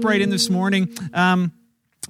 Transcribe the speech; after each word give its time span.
jump 0.00 0.10
right 0.10 0.20
in 0.20 0.30
this 0.30 0.48
morning. 0.48 0.88
Um, 1.12 1.52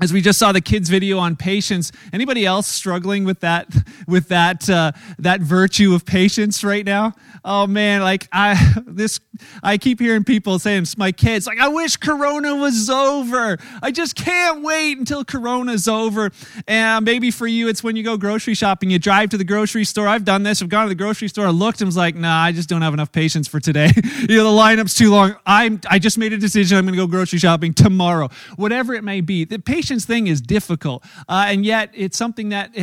as 0.00 0.12
we 0.12 0.20
just 0.20 0.38
saw 0.38 0.52
the 0.52 0.60
kids 0.60 0.88
video 0.88 1.18
on 1.18 1.34
patience 1.36 1.90
anybody 2.12 2.46
else 2.46 2.66
struggling 2.66 3.24
with 3.24 3.40
that 3.40 3.66
with 4.06 4.28
that 4.28 4.70
uh, 4.70 4.92
that 5.18 5.40
virtue 5.40 5.92
of 5.94 6.06
patience 6.06 6.62
right 6.62 6.86
now 6.86 7.12
oh 7.44 7.66
man 7.66 8.00
like 8.00 8.28
i 8.32 8.54
this 8.86 9.18
i 9.62 9.76
keep 9.78 10.00
hearing 10.00 10.24
people 10.24 10.58
saying 10.58 10.86
my 10.96 11.12
kids 11.12 11.46
like 11.46 11.58
i 11.58 11.68
wish 11.68 11.96
corona 11.96 12.54
was 12.54 12.90
over. 12.90 13.58
I 13.82 13.90
just 13.90 14.14
can't 14.14 14.62
wait 14.62 14.98
until 14.98 15.24
corona's 15.24 15.88
over. 15.88 16.30
And 16.66 17.04
maybe 17.04 17.30
for 17.30 17.46
you 17.46 17.68
it's 17.68 17.82
when 17.82 17.96
you 17.96 18.02
go 18.02 18.16
grocery 18.16 18.54
shopping 18.54 18.90
you 18.90 18.98
drive 18.98 19.30
to 19.30 19.38
the 19.38 19.44
grocery 19.44 19.84
store. 19.84 20.08
I've 20.08 20.24
done 20.24 20.42
this. 20.42 20.62
I've 20.62 20.68
gone 20.68 20.84
to 20.84 20.88
the 20.88 20.94
grocery 20.94 21.28
store 21.28 21.46
I 21.46 21.50
looked 21.50 21.80
and 21.80 21.88
was 21.88 21.96
like 21.96 22.14
nah 22.14 22.42
i 22.42 22.52
just 22.52 22.68
don't 22.68 22.82
have 22.82 22.94
enough 22.94 23.12
patience 23.12 23.48
for 23.48 23.60
today. 23.60 23.90
You 24.20 24.36
know 24.36 24.44
the 24.44 24.60
lineup's 24.62 24.94
too 24.94 25.10
long. 25.10 25.36
I'm 25.46 25.80
i 25.88 25.98
just 25.98 26.18
made 26.18 26.32
a 26.32 26.38
decision 26.38 26.76
i'm 26.76 26.84
going 26.84 26.94
to 26.94 27.00
go 27.00 27.06
grocery 27.06 27.38
shopping 27.38 27.72
tomorrow. 27.72 28.28
Whatever 28.56 28.94
it 28.94 29.02
may 29.02 29.20
be 29.20 29.44
the 29.44 29.58
patience 29.58 30.04
thing 30.04 30.26
is 30.26 30.40
difficult 30.40 31.04
uh, 31.28 31.46
and 31.48 31.64
yet 31.64 31.90
it's 31.94 32.16
something 32.16 32.50
that, 32.50 32.76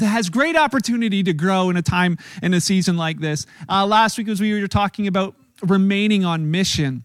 has 0.00 0.28
great 0.28 0.56
opportunity 0.56 1.22
to 1.22 1.32
grow 1.32 1.70
in 1.70 1.76
a 1.76 1.82
time 1.82 2.18
in 2.42 2.54
a 2.54 2.60
season 2.60 2.96
like 2.96 3.20
this. 3.20 3.46
Uh, 3.68 3.86
last 3.86 4.18
week 4.18 4.28
as 4.28 4.40
we 4.40 4.60
were 4.60 4.66
talking 4.66 5.06
about 5.06 5.34
remaining 5.62 6.24
on 6.24 6.50
mission 6.50 7.04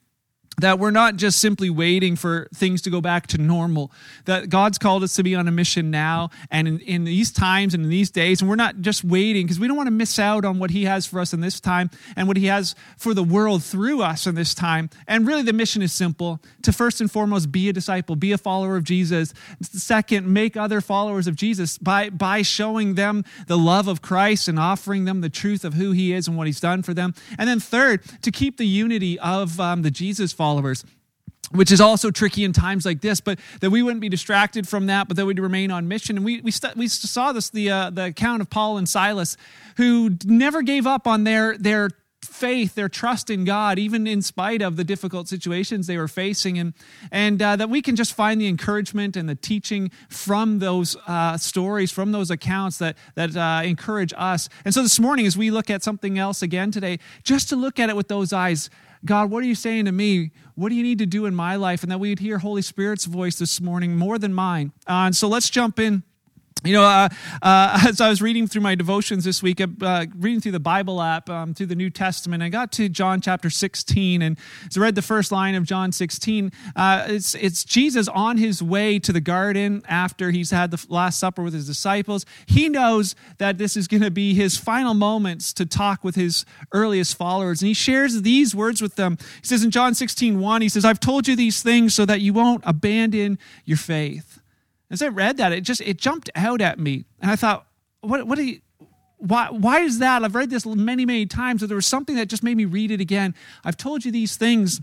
that 0.60 0.80
we're 0.80 0.90
not 0.90 1.18
just 1.18 1.40
simply 1.40 1.70
waiting 1.70 2.16
for 2.16 2.48
things 2.52 2.82
to 2.82 2.90
go 2.90 3.00
back 3.00 3.28
to 3.28 3.38
normal 3.38 3.92
that 4.26 4.50
god's 4.50 4.80
called 4.80 5.04
us 5.04 5.14
to 5.14 5.22
be 5.22 5.36
on 5.36 5.48
a 5.48 5.52
mission 5.52 5.92
now 5.92 6.32
and 6.50 6.68
in, 6.68 6.80
in 6.80 7.04
these 7.04 7.32
times 7.32 7.76
and 7.76 7.84
in 7.84 7.90
these 7.92 8.10
days. 8.10 8.42
And 8.42 8.50
we're 8.50 8.56
not 8.56 8.82
just 8.82 9.04
waiting 9.04 9.46
because 9.46 9.60
we 9.60 9.68
don't 9.68 9.78
want 9.78 9.88
to 9.88 9.92
miss 9.92 10.18
out 10.18 10.46
on 10.46 10.58
what 10.58 10.72
he 10.72 10.86
has 10.86 11.06
for 11.06 11.20
us 11.20 11.32
in 11.32 11.42
this 11.42 11.60
time 11.60 11.92
and 12.16 12.28
what 12.28 12.38
he 12.38 12.48
has 12.48 12.74
for 12.98 13.14
the 13.14 13.24
world 13.24 13.64
through 13.64 14.02
us 14.02 14.26
in 14.26 14.34
this 14.34 14.56
time. 14.56 14.90
And 15.08 15.28
really 15.28 15.44
the 15.44 15.54
mission 15.54 15.84
is 15.84 15.94
simple. 15.94 16.42
To 16.64 16.74
first 16.74 17.02
and 17.02 17.12
foremost 17.12 17.52
be 17.52 17.70
a 17.70 17.74
disciple 17.74 18.16
be 18.16 18.32
a 18.32 18.38
follower 18.38 18.78
of 18.78 18.84
jesus. 18.84 19.34
Second 19.62 20.28
make 20.28 20.58
other 20.58 20.82
followers 20.82 21.28
of 21.28 21.36
jesus 21.36 21.78
by 21.78 22.10
by 22.10 22.42
showing 22.42 22.96
them 22.96 23.24
the 23.46 23.58
love 23.58 23.88
of 23.88 24.02
christ 24.02 24.48
and 24.48 24.58
offering 24.58 25.06
them 25.06 25.22
the 25.22 25.30
truth 25.30 25.64
of 25.64 25.76
who 25.76 25.92
he 25.92 26.14
is 26.14 26.28
and 26.28 26.36
what 26.36 26.48
he's 26.48 26.60
done 26.60 26.82
for 26.82 26.96
them. 26.96 27.14
And 27.38 27.48
then 27.48 27.60
third 27.60 28.04
to 28.24 28.32
keep 28.32 28.58
the 28.58 28.66
unity 28.66 29.20
of 29.20 29.60
um, 29.60 29.84
the 29.84 29.92
jesus 29.92 30.34
followers 30.34 30.47
followers 30.48 30.86
which 31.52 31.72
is 31.72 31.80
also 31.80 32.12
tricky 32.12 32.44
in 32.44 32.52
times 32.52 32.86
like 32.86 33.00
this, 33.00 33.22
but 33.22 33.40
that 33.62 33.70
we 33.70 33.82
wouldn't 33.82 34.02
be 34.02 34.10
distracted 34.10 34.68
from 34.68 34.88
that, 34.88 35.08
but 35.08 35.16
that 35.16 35.26
we'd 35.26 35.40
remain 35.40 35.72
on 35.72 35.88
mission. 35.88 36.18
And 36.18 36.26
we, 36.26 36.42
we, 36.42 36.52
st- 36.52 36.76
we 36.76 36.90
saw 36.90 37.32
this, 37.32 37.50
the, 37.50 37.72
uh, 37.72 37.90
the 37.90 38.08
account 38.08 38.42
of 38.42 38.50
Paul 38.50 38.78
and 38.78 38.90
Silas, 38.90 39.38
who 39.78 40.18
never 40.26 40.62
gave 40.62 40.86
up 40.86 41.08
on 41.08 41.24
their, 41.24 41.58
their 41.58 41.90
faith, 42.22 42.76
their 42.76 42.90
trust 42.90 43.30
in 43.30 43.46
God, 43.46 43.80
even 43.80 44.06
in 44.08 44.22
spite 44.22 44.62
of 44.62 44.76
the 44.76 44.84
difficult 44.84 45.30
situations 45.30 45.88
they 45.88 45.98
were 45.98 46.10
facing, 46.10 46.60
and, 46.60 46.74
and 47.12 47.42
uh, 47.42 47.56
that 47.56 47.70
we 47.70 47.82
can 47.82 47.96
just 47.96 48.14
find 48.14 48.42
the 48.42 48.48
encouragement 48.48 49.16
and 49.16 49.30
the 49.30 49.36
teaching 49.36 49.90
from 50.10 50.60
those 50.60 50.98
uh, 51.08 51.38
stories, 51.38 51.92
from 51.92 52.12
those 52.12 52.30
accounts 52.30 52.78
that, 52.80 52.98
that 53.16 53.38
uh, 53.38 53.62
encourage 53.64 54.14
us. 54.18 54.50
And 54.66 54.74
so 54.74 54.82
this 54.82 55.00
morning, 55.00 55.26
as 55.26 55.38
we 55.38 55.50
look 55.50 55.70
at 55.70 55.82
something 55.82 56.20
else 56.20 56.42
again 56.42 56.72
today, 56.72 57.00
just 57.24 57.48
to 57.50 57.56
look 57.56 57.80
at 57.80 57.90
it 57.90 57.96
with 57.96 58.10
those 58.10 58.34
eyes, 58.34 58.70
God, 59.06 59.30
what 59.30 59.44
are 59.44 59.48
you 59.48 59.56
saying 59.56 59.86
to 59.86 59.92
me? 59.92 60.32
What 60.56 60.70
do 60.70 60.76
you 60.76 60.84
need 60.84 61.00
to 61.00 61.06
do 61.06 61.26
in 61.26 61.36
my 61.36 61.56
life? 61.56 61.84
And 61.84 61.92
that 61.92 62.00
we 62.00 62.10
would 62.10 62.20
hear 62.20 62.40
Holy 62.40 62.62
Spirit's 62.62 63.06
voice 63.06 63.38
this 63.38 63.62
morning 63.62 63.96
more 63.96 64.18
than 64.18 64.34
mine. 64.34 64.72
Uh, 64.88 65.06
and 65.06 65.16
so 65.16 65.28
let's 65.28 65.50
jump 65.50 65.80
in 65.80 66.04
you 66.68 66.74
know, 66.74 66.84
uh, 66.84 67.08
uh, 67.42 67.80
as 67.88 68.02
I 68.02 68.10
was 68.10 68.22
reading 68.22 68.46
through 68.48 68.62
my 68.62 68.76
devotions 68.76 69.24
this 69.24 69.42
week, 69.42 69.62
uh, 69.62 70.06
reading 70.18 70.42
through 70.42 70.52
the 70.52 70.60
Bible 70.60 71.02
app, 71.02 71.30
um, 71.30 71.54
through 71.54 71.68
the 71.68 71.76
New 71.76 71.90
Testament, 71.90 72.44
I 72.44 72.50
got 72.50 72.72
to 72.74 72.90
John 72.90 73.22
chapter 73.22 73.50
16, 73.50 74.22
and 74.22 74.38
as 74.68 74.78
I 74.78 74.82
read 74.82 74.96
the 74.96 75.02
first 75.02 75.32
line 75.32 75.56
of 75.56 75.64
John 75.64 75.92
16, 75.92 76.52
uh, 76.76 77.06
it's, 77.08 77.36
it's 77.36 77.64
Jesus 77.64 78.08
on 78.10 78.38
his 78.38 78.62
way 78.62 79.00
to 79.00 79.14
the 79.14 79.22
garden 79.22 79.82
after 79.88 80.32
he's 80.32 80.52
had 80.52 80.72
the 80.72 80.86
Last 80.90 81.20
Supper 81.20 81.42
with 81.42 81.54
his 81.54 81.66
disciples. 81.66 82.26
He 82.46 82.68
knows 82.68 83.16
that 83.38 83.58
this 83.58 83.78
is 83.78 83.88
going 83.88 84.04
to 84.04 84.12
be 84.12 84.34
his 84.34 84.58
final 84.58 84.94
moments 84.94 85.54
to 85.54 85.66
talk 85.66 86.04
with 86.04 86.16
his 86.16 86.46
earliest 86.74 87.16
followers, 87.16 87.62
and 87.62 87.68
he 87.68 87.74
shares 87.74 88.22
these 88.24 88.54
words 88.54 88.82
with 88.82 88.96
them. 88.96 89.18
He 89.42 89.48
says 89.48 89.64
in 89.64 89.72
John 89.72 89.96
16, 89.96 90.40
1, 90.40 90.62
he 90.62 90.70
says, 90.70 90.84
I've 90.84 91.00
told 91.00 91.28
you 91.28 91.36
these 91.36 91.64
things 91.64 91.94
so 91.94 92.06
that 92.06 92.20
you 92.20 92.34
won't 92.34 92.64
abandon 92.66 93.40
your 93.64 93.78
faith. 93.78 94.42
As 94.90 95.02
I 95.02 95.08
read 95.08 95.38
that, 95.38 95.52
it 95.52 95.62
just 95.62 95.82
it 95.82 95.98
jumped 95.98 96.30
out 96.36 96.62
at 96.62 96.80
me, 96.80 97.06
and 97.22 97.30
I 97.30 97.36
thought, 97.36 97.68
what 98.02 98.26
what 98.28 98.38
do 98.38 98.44
you? 98.44 98.62
Why, 99.20 99.48
why 99.50 99.80
is 99.80 99.98
that? 99.98 100.24
I've 100.24 100.36
read 100.36 100.52
this 100.52 100.64
many, 100.64 101.04
many 101.04 101.26
times, 101.26 101.62
but 101.62 101.70
there 101.70 101.76
was 101.76 101.88
something 101.88 102.18
that 102.18 102.28
just 102.28 102.44
made 102.44 102.56
me 102.56 102.66
read 102.66 102.92
it 102.92 103.02
again. 103.02 103.34
I've 103.66 103.76
told 103.76 104.06
you 104.06 104.12
these 104.12 104.38
things 104.38 104.80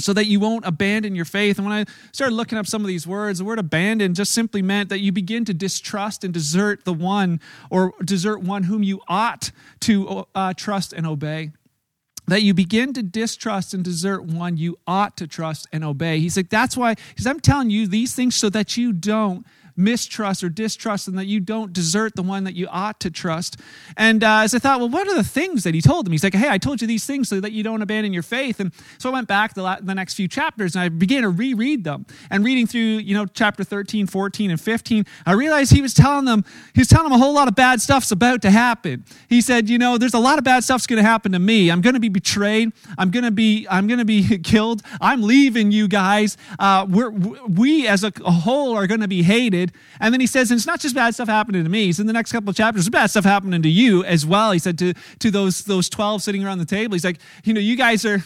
so 0.00 0.14
that 0.14 0.26
you 0.26 0.40
won't 0.40 0.64
abandon 0.64 1.14
your 1.14 1.26
faith. 1.26 1.58
And 1.58 1.66
when 1.66 1.76
I 1.76 1.84
started 2.12 2.34
looking 2.34 2.56
up 2.56 2.66
some 2.66 2.80
of 2.80 2.88
these 2.88 3.06
words, 3.06 3.40
the 3.40 3.44
word 3.44 3.58
abandon 3.58 4.14
just 4.14 4.32
simply 4.32 4.62
meant 4.62 4.88
that 4.88 5.00
you 5.00 5.12
begin 5.12 5.44
to 5.44 5.52
distrust 5.52 6.24
and 6.24 6.32
desert 6.32 6.84
the 6.84 6.94
one 6.94 7.40
or 7.68 7.92
desert 8.02 8.38
one 8.38 8.62
whom 8.62 8.82
you 8.82 9.02
ought 9.06 9.50
to 9.80 10.26
uh, 10.34 10.54
trust 10.54 10.94
and 10.94 11.06
obey 11.06 11.50
that 12.28 12.42
you 12.42 12.54
begin 12.54 12.92
to 12.92 13.02
distrust 13.02 13.74
and 13.74 13.82
desert 13.82 14.24
one 14.24 14.56
you 14.56 14.78
ought 14.86 15.16
to 15.16 15.26
trust 15.26 15.66
and 15.72 15.82
obey. 15.82 16.20
He's 16.20 16.36
like, 16.36 16.50
that's 16.50 16.76
why, 16.76 16.94
because 17.08 17.26
I'm 17.26 17.40
telling 17.40 17.70
you 17.70 17.86
these 17.86 18.14
things 18.14 18.36
so 18.36 18.48
that 18.50 18.76
you 18.76 18.92
don't 18.92 19.46
mistrust 19.78 20.42
or 20.42 20.48
distrust 20.48 21.08
and 21.08 21.16
that 21.16 21.26
you 21.26 21.40
don't 21.40 21.72
desert 21.72 22.14
the 22.16 22.22
one 22.22 22.44
that 22.44 22.54
you 22.54 22.66
ought 22.68 22.98
to 23.00 23.10
trust. 23.10 23.58
And 23.96 24.24
uh, 24.24 24.40
as 24.40 24.54
I 24.54 24.58
thought, 24.58 24.80
well, 24.80 24.88
what 24.88 25.06
are 25.06 25.14
the 25.14 25.24
things 25.24 25.64
that 25.64 25.74
he 25.74 25.80
told 25.80 26.04
them? 26.04 26.12
He's 26.12 26.24
like, 26.24 26.34
hey, 26.34 26.48
I 26.48 26.58
told 26.58 26.82
you 26.82 26.88
these 26.88 27.06
things 27.06 27.28
so 27.28 27.40
that 27.40 27.52
you 27.52 27.62
don't 27.62 27.80
abandon 27.80 28.12
your 28.12 28.24
faith. 28.24 28.60
And 28.60 28.72
so 28.98 29.10
I 29.10 29.12
went 29.12 29.28
back 29.28 29.54
the, 29.54 29.62
la- 29.62 29.78
the 29.80 29.94
next 29.94 30.14
few 30.14 30.28
chapters 30.28 30.74
and 30.74 30.82
I 30.82 30.88
began 30.88 31.22
to 31.22 31.28
reread 31.28 31.84
them. 31.84 32.06
And 32.30 32.44
reading 32.44 32.66
through, 32.66 32.80
you 32.80 33.14
know, 33.14 33.26
chapter 33.26 33.62
13, 33.62 34.06
14, 34.06 34.50
and 34.50 34.60
15, 34.60 35.06
I 35.24 35.32
realized 35.32 35.72
he 35.72 35.80
was 35.80 35.94
telling 35.94 36.24
them, 36.24 36.44
he 36.74 36.80
was 36.80 36.88
telling 36.88 37.04
them 37.04 37.12
a 37.12 37.22
whole 37.22 37.34
lot 37.34 37.48
of 37.48 37.54
bad 37.54 37.80
stuff's 37.80 38.10
about 38.10 38.42
to 38.42 38.50
happen. 38.50 39.04
He 39.28 39.40
said, 39.40 39.68
you 39.68 39.78
know, 39.78 39.96
there's 39.96 40.14
a 40.14 40.18
lot 40.18 40.38
of 40.38 40.44
bad 40.44 40.64
stuff's 40.64 40.86
going 40.86 41.02
to 41.02 41.08
happen 41.08 41.32
to 41.32 41.38
me. 41.38 41.70
I'm 41.70 41.80
going 41.80 41.94
to 41.94 42.00
be 42.00 42.08
betrayed. 42.08 42.72
I'm 42.96 43.10
going 43.10 43.24
to 43.24 43.30
be, 43.30 43.66
I'm 43.70 43.86
going 43.86 43.98
to 43.98 44.04
be 44.04 44.38
killed. 44.42 44.82
I'm 45.00 45.22
leaving 45.22 45.70
you 45.70 45.86
guys. 45.86 46.36
Uh, 46.58 46.86
we're, 46.88 47.10
we 47.10 47.86
as 47.86 48.02
a, 48.02 48.12
a 48.24 48.32
whole 48.32 48.76
are 48.76 48.86
going 48.86 49.00
to 49.00 49.08
be 49.08 49.22
hated. 49.22 49.67
And 50.00 50.12
then 50.12 50.20
he 50.20 50.26
says, 50.26 50.50
and 50.50 50.58
it's 50.58 50.66
not 50.66 50.80
just 50.80 50.94
bad 50.94 51.14
stuff 51.14 51.28
happening 51.28 51.64
to 51.64 51.70
me. 51.70 51.86
He's 51.86 52.00
in 52.00 52.06
the 52.06 52.12
next 52.12 52.32
couple 52.32 52.50
of 52.50 52.56
chapters, 52.56 52.88
bad 52.88 53.06
stuff 53.06 53.24
happening 53.24 53.62
to 53.62 53.68
you 53.68 54.04
as 54.04 54.26
well. 54.26 54.52
He 54.52 54.58
said 54.58 54.78
to, 54.78 54.94
to 55.20 55.30
those, 55.30 55.64
those 55.64 55.88
12 55.88 56.22
sitting 56.22 56.44
around 56.44 56.58
the 56.58 56.64
table, 56.64 56.94
he's 56.94 57.04
like, 57.04 57.20
you 57.44 57.52
know, 57.52 57.60
you 57.60 57.76
guys 57.76 58.04
are, 58.04 58.22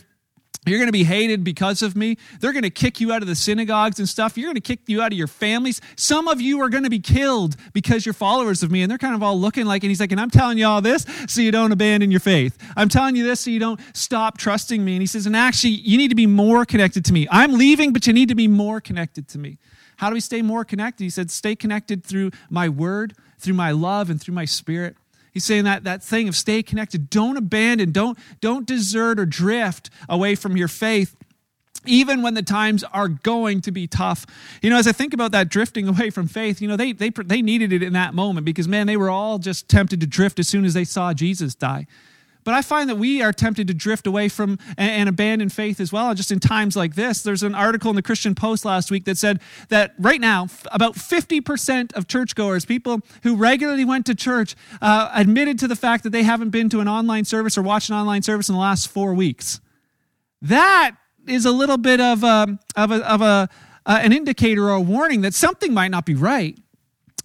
you're 0.64 0.78
going 0.78 0.88
to 0.88 0.92
be 0.92 1.02
hated 1.02 1.42
because 1.42 1.82
of 1.82 1.96
me. 1.96 2.16
They're 2.38 2.52
going 2.52 2.62
to 2.62 2.70
kick 2.70 3.00
you 3.00 3.12
out 3.12 3.20
of 3.20 3.26
the 3.26 3.34
synagogues 3.34 3.98
and 3.98 4.08
stuff. 4.08 4.38
You're 4.38 4.46
going 4.46 4.54
to 4.54 4.60
kick 4.60 4.80
you 4.86 5.02
out 5.02 5.10
of 5.10 5.18
your 5.18 5.26
families. 5.26 5.80
Some 5.96 6.28
of 6.28 6.40
you 6.40 6.60
are 6.62 6.68
going 6.68 6.84
to 6.84 6.90
be 6.90 7.00
killed 7.00 7.56
because 7.72 8.06
you're 8.06 8.12
followers 8.12 8.62
of 8.62 8.70
me. 8.70 8.82
And 8.82 8.90
they're 8.90 8.98
kind 8.98 9.16
of 9.16 9.24
all 9.24 9.38
looking 9.38 9.66
like, 9.66 9.82
and 9.82 9.90
he's 9.90 9.98
like, 9.98 10.12
and 10.12 10.20
I'm 10.20 10.30
telling 10.30 10.58
you 10.58 10.66
all 10.66 10.80
this 10.80 11.04
so 11.26 11.40
you 11.40 11.50
don't 11.50 11.72
abandon 11.72 12.12
your 12.12 12.20
faith. 12.20 12.56
I'm 12.76 12.88
telling 12.88 13.16
you 13.16 13.24
this 13.24 13.40
so 13.40 13.50
you 13.50 13.58
don't 13.58 13.80
stop 13.92 14.38
trusting 14.38 14.84
me. 14.84 14.92
And 14.92 15.02
he 15.02 15.06
says, 15.06 15.26
and 15.26 15.34
actually, 15.34 15.70
you 15.70 15.98
need 15.98 16.08
to 16.08 16.14
be 16.14 16.28
more 16.28 16.64
connected 16.64 17.04
to 17.06 17.12
me. 17.12 17.26
I'm 17.28 17.54
leaving, 17.54 17.92
but 17.92 18.06
you 18.06 18.12
need 18.12 18.28
to 18.28 18.36
be 18.36 18.46
more 18.46 18.80
connected 18.80 19.26
to 19.30 19.38
me. 19.38 19.58
How 19.96 20.08
do 20.08 20.14
we 20.14 20.20
stay 20.20 20.42
more 20.42 20.64
connected? 20.64 21.04
He 21.04 21.10
said, 21.10 21.30
stay 21.30 21.54
connected 21.54 22.04
through 22.04 22.32
my 22.50 22.68
word, 22.68 23.14
through 23.38 23.54
my 23.54 23.70
love, 23.70 24.10
and 24.10 24.20
through 24.20 24.34
my 24.34 24.44
spirit. 24.44 24.96
He's 25.32 25.44
saying 25.44 25.64
that, 25.64 25.84
that 25.84 26.02
thing 26.02 26.28
of 26.28 26.36
stay 26.36 26.62
connected. 26.62 27.08
Don't 27.08 27.36
abandon, 27.36 27.92
don't, 27.92 28.18
don't 28.40 28.66
desert 28.66 29.18
or 29.18 29.26
drift 29.26 29.90
away 30.08 30.34
from 30.34 30.56
your 30.56 30.68
faith 30.68 31.16
even 31.84 32.22
when 32.22 32.34
the 32.34 32.42
times 32.42 32.84
are 32.84 33.08
going 33.08 33.60
to 33.62 33.72
be 33.72 33.86
tough. 33.86 34.26
You 34.62 34.70
know, 34.70 34.78
as 34.78 34.86
I 34.86 34.92
think 34.92 35.12
about 35.14 35.32
that 35.32 35.48
drifting 35.48 35.88
away 35.88 36.10
from 36.10 36.28
faith, 36.28 36.60
you 36.60 36.68
know, 36.68 36.76
they, 36.76 36.92
they, 36.92 37.10
they 37.10 37.42
needed 37.42 37.72
it 37.72 37.82
in 37.82 37.92
that 37.94 38.14
moment 38.14 38.44
because, 38.44 38.68
man, 38.68 38.86
they 38.86 38.96
were 38.96 39.10
all 39.10 39.38
just 39.38 39.68
tempted 39.68 40.00
to 40.00 40.06
drift 40.06 40.38
as 40.38 40.48
soon 40.48 40.64
as 40.64 40.74
they 40.74 40.84
saw 40.84 41.12
Jesus 41.12 41.54
die. 41.54 41.86
But 42.44 42.54
I 42.54 42.62
find 42.62 42.88
that 42.90 42.96
we 42.96 43.22
are 43.22 43.32
tempted 43.32 43.68
to 43.68 43.74
drift 43.74 44.06
away 44.06 44.28
from 44.28 44.58
and, 44.76 45.08
abandon 45.08 45.48
faith 45.48 45.80
as 45.80 45.92
well, 45.92 46.14
just 46.14 46.32
in 46.32 46.40
times 46.40 46.76
like 46.76 46.94
this. 46.94 47.22
There's 47.22 47.42
an 47.42 47.54
article 47.54 47.90
in 47.90 47.96
the 47.96 48.02
Christian 48.02 48.34
Post 48.34 48.64
last 48.64 48.90
week 48.90 49.04
that 49.04 49.16
said 49.16 49.40
that 49.68 49.94
right 49.98 50.20
now, 50.20 50.48
about 50.72 50.94
50% 50.94 51.92
of 51.94 52.08
churchgoers, 52.08 52.64
people 52.64 53.00
who 53.22 53.36
regularly 53.36 53.84
went 53.84 54.06
to 54.06 54.14
church, 54.14 54.56
uh, 54.80 55.10
admitted 55.14 55.58
to 55.60 55.68
the 55.68 55.76
fact 55.76 56.02
that 56.04 56.10
they 56.10 56.24
haven't 56.24 56.50
been 56.50 56.68
to 56.70 56.80
an 56.80 56.88
online 56.88 57.24
service 57.24 57.56
or 57.56 57.62
watched 57.62 57.90
an 57.90 57.96
online 57.96 58.22
service 58.22 58.48
in 58.48 58.54
the 58.54 58.60
last 58.60 58.88
four 58.88 59.14
weeks. 59.14 59.60
That 60.40 60.96
is 61.26 61.44
a 61.44 61.52
little 61.52 61.78
bit 61.78 62.00
of, 62.00 62.24
a, 62.24 62.26
um, 62.26 62.58
of, 62.74 62.90
a, 62.90 63.08
of 63.08 63.22
a, 63.22 63.48
uh, 63.86 64.00
an 64.02 64.12
indicator 64.12 64.64
or 64.68 64.74
a 64.74 64.80
warning 64.80 65.20
that 65.20 65.34
something 65.34 65.72
might 65.72 65.90
not 65.90 66.04
be 66.04 66.14
right 66.14 66.58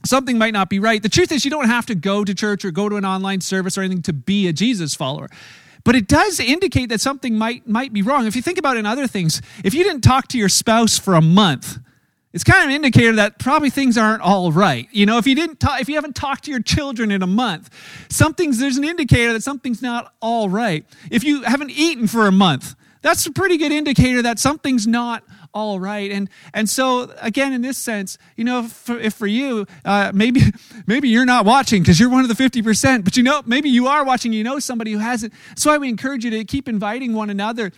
something 0.07 0.37
might 0.37 0.53
not 0.53 0.69
be 0.69 0.79
right. 0.79 1.01
The 1.01 1.09
truth 1.09 1.31
is, 1.31 1.45
you 1.45 1.51
don't 1.51 1.67
have 1.67 1.85
to 1.87 1.95
go 1.95 2.23
to 2.23 2.33
church 2.33 2.65
or 2.65 2.71
go 2.71 2.89
to 2.89 2.95
an 2.95 3.05
online 3.05 3.41
service 3.41 3.77
or 3.77 3.81
anything 3.81 4.01
to 4.03 4.13
be 4.13 4.47
a 4.47 4.53
Jesus 4.53 4.95
follower. 4.95 5.29
But 5.83 5.95
it 5.95 6.07
does 6.07 6.39
indicate 6.39 6.89
that 6.89 6.99
something 6.99 7.37
might, 7.37 7.67
might 7.67 7.93
be 7.93 8.01
wrong. 8.01 8.27
If 8.27 8.35
you 8.35 8.41
think 8.41 8.57
about 8.57 8.75
it 8.75 8.79
in 8.79 8.85
other 8.85 9.07
things, 9.07 9.41
if 9.63 9.73
you 9.73 9.83
didn't 9.83 10.01
talk 10.01 10.27
to 10.29 10.37
your 10.37 10.49
spouse 10.49 10.97
for 10.99 11.13
a 11.13 11.21
month, 11.21 11.79
it's 12.33 12.43
kind 12.43 12.61
of 12.61 12.69
an 12.69 12.75
indicator 12.75 13.13
that 13.13 13.39
probably 13.39 13.69
things 13.69 13.97
aren't 13.97 14.21
all 14.21 14.51
right. 14.51 14.87
You 14.91 15.05
know, 15.05 15.17
if 15.17 15.25
you 15.25 15.33
didn't 15.33 15.59
talk, 15.59 15.79
if 15.79 15.87
you 15.87 15.95
haven't 15.95 16.15
talked 16.15 16.43
to 16.43 16.51
your 16.51 16.61
children 16.61 17.09
in 17.09 17.23
a 17.23 17.27
month, 17.27 17.69
something's 18.09 18.59
there's 18.59 18.77
an 18.77 18.83
indicator 18.83 19.33
that 19.33 19.43
something's 19.43 19.81
not 19.81 20.13
all 20.19 20.49
right. 20.49 20.85
If 21.09 21.23
you 21.23 21.43
haven't 21.43 21.71
eaten 21.71 22.05
for 22.05 22.27
a 22.27 22.31
month, 22.31 22.75
that's 23.01 23.25
a 23.25 23.31
pretty 23.31 23.57
good 23.57 23.71
indicator 23.71 24.21
that 24.23 24.39
something's 24.39 24.85
not 24.85 25.23
all 25.53 25.79
right. 25.79 26.11
And 26.11 26.29
and 26.53 26.69
so 26.69 27.11
again, 27.21 27.53
in 27.53 27.61
this 27.61 27.77
sense, 27.77 28.17
you 28.35 28.43
know, 28.43 28.63
for, 28.63 28.99
if 28.99 29.13
for 29.13 29.27
you, 29.27 29.65
uh, 29.85 30.11
maybe 30.13 30.41
maybe 30.87 31.09
you're 31.09 31.25
not 31.25 31.45
watching 31.45 31.81
because 31.81 31.99
you're 31.99 32.09
one 32.09 32.21
of 32.21 32.29
the 32.29 32.35
fifty 32.35 32.61
percent, 32.61 33.03
but 33.03 33.17
you 33.17 33.23
know, 33.23 33.41
maybe 33.45 33.69
you 33.69 33.87
are 33.87 34.03
watching. 34.03 34.33
You 34.33 34.43
know 34.43 34.59
somebody 34.59 34.91
who 34.91 34.99
hasn't. 34.99 35.33
That's 35.49 35.65
why 35.65 35.77
we 35.77 35.89
encourage 35.89 36.23
you 36.25 36.31
to 36.31 36.45
keep 36.45 36.67
inviting 36.67 37.13
one 37.13 37.29
another 37.29 37.71